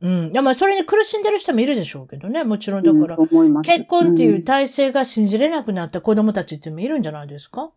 [0.00, 0.30] うん。
[0.32, 2.42] いやまあ、それに苦しんでる人もいるでしょうけどね。
[2.42, 7.70] もちろん、だから、うん結婚っていう体制が信じれなくなった子供たちってもいるんじゃないですか？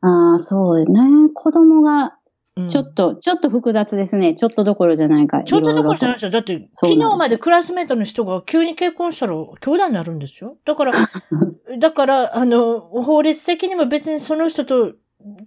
[0.00, 1.30] ああ、そうね。
[1.32, 2.15] 子供が、
[2.56, 4.34] うんちょっと、ちょっと複雑ですね。
[4.34, 5.42] ちょっとどころじゃないか。
[5.44, 6.30] ちょっとどころじゃないいですよ。
[6.30, 10.56] だって、昨日までクラスメートの人が急に結婚したら兄弟になるんですよ。
[10.64, 10.92] だから、
[11.78, 14.94] だから、あの、法律的にも別にその人と、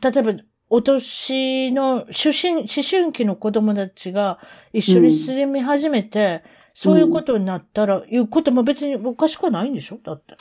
[0.01, 0.33] 例えば、
[0.69, 4.37] お年の、思春、思春期の子供たちが
[4.71, 6.43] 一緒に住み始めて、
[6.75, 9.97] そういうことになったら、いうことも別におかしくはないんでしょ？
[10.03, 10.37] だって。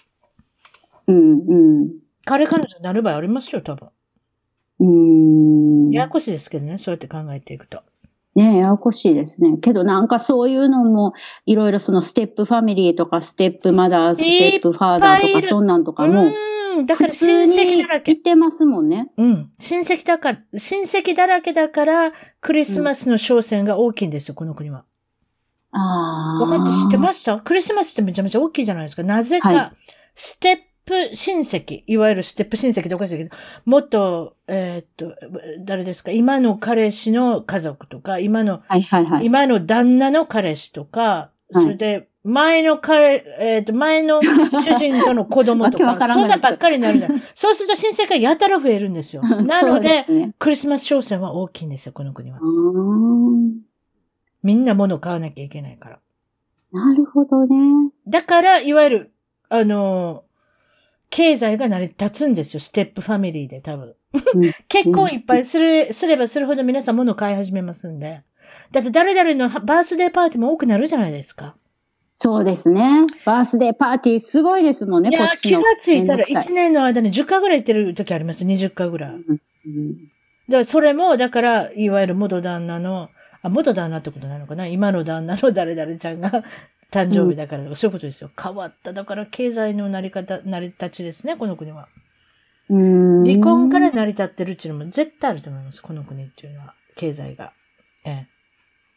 [1.07, 1.91] うん、うん。
[2.27, 3.89] 彼彼女になる場合ありますよ、多分。
[4.81, 5.91] うーん。
[5.91, 7.83] ややこしいですけどね、そうやって考えていくと。
[8.35, 9.59] ねややこしいですね。
[9.59, 11.13] けどなんかそういうのも、
[11.47, 16.27] いろいろその step family とか、 stepmother 、 stepfather とか、そんなんとかうも、
[16.87, 18.23] だから親戚にだらけ言っ。
[18.23, 19.11] てますもんね。
[19.17, 19.51] うん。
[19.59, 24.85] 親戚だから、親戚だらけだから、クリスマスの商戦が大きいんですよ、この国は。
[25.73, 26.45] ああ。
[26.45, 27.39] わかって知ってました？
[27.41, 29.03] クリスマスってめちゃめちゃ大きいじゃないですか。
[29.03, 29.77] なぜか、はい
[30.21, 30.57] ステッ
[30.89, 33.31] プ親戚、いわゆるステップ親戚っておかしいけど、
[33.65, 35.15] もっと、えーっと、
[35.65, 36.11] 誰ですか？
[36.11, 39.27] 今の彼氏の家族とか、今の、はいはいはい。
[39.27, 47.09] 今の旦那の彼氏とか、はいそれで、前の彼、えーっと、前の主人との子供とか、 そんなばっかりになるんだ。
[47.35, 49.23] そうすると親戚がやたら増えるんですよ。
[49.47, 52.39] なので、すね、クリスマス商戦は大きいんですよ、この国は
[54.43, 56.01] みんな物を買わなきゃいけないから。
[56.71, 57.91] なるほどね。
[58.07, 59.13] だから、いわゆる、
[59.49, 60.25] あの、
[61.11, 63.95] 経済が成り立つんですよ、ステップファミリーで多分。
[64.35, 68.23] うん 結婚いっぱいする、すればするほど皆さん物を買い始めますんで。
[68.73, 71.57] だって誰々のバースデーパーティーも多くなるじゃないですか。
[72.13, 73.07] そうですね。
[73.25, 76.03] バースデーパーティーすごいですもんね、いや、気がこっちの。
[76.03, 78.45] ついたらめんどくさ1年の間に10回ぐらい行ってる時あります。
[78.45, 79.11] 20回ぐらい。
[79.11, 79.97] うんうん
[80.49, 83.11] だからそれも、だから、いわゆる元旦那の、
[83.43, 84.67] あ、元旦那ってことなのかな？
[84.67, 86.43] 今の旦那の誰々ちゃんが
[86.93, 88.31] 誕生日だからとか、そういうことですよ。
[88.41, 88.93] 変わった。
[88.93, 91.89] だから経済の成り方、成り立ちですね、この国は。
[92.71, 96.75] うーん離婚から成り立ってるっていうのも絶対あると思います、この国っていうのは。
[96.97, 97.53] 経済が。
[98.05, 98.27] ええ。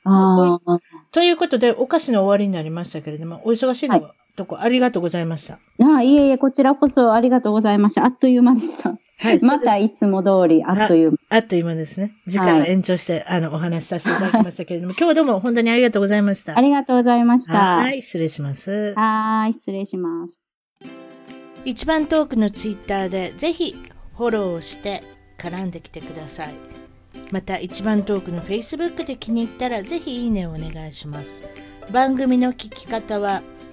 [0.03, 0.79] ああ。
[1.11, 5.59] ということで、お菓子の終わりになりましたけれども、お忙しいの、とこありがとうございました。
[5.83, 8.05] ああいえいえ、こちらこそありがとうございました。
[8.05, 8.97] あっという間でした。
[9.19, 11.17] はい、またいつも通り、あっという間。
[11.29, 12.13] あっという間ですね。
[12.25, 16.57] 時間を延長して、あの、お話しさせていただきましたけれども、 今日はどうも本当にありがとうございました。
[16.57, 17.77] ありがとうございました。
[17.77, 18.93] はい、失礼します。
[18.95, 20.41] はーい、失礼します。
[21.63, 23.75] 一番トークのツイッターでぜひ
[24.17, 25.03] フォローをして
[25.37, 26.53] 絡んできてください
[27.31, 31.45] また一番トークの Facebook で気に入ったらぜひいいねをお願いします
[31.91, 33.43] 番組の聞き方は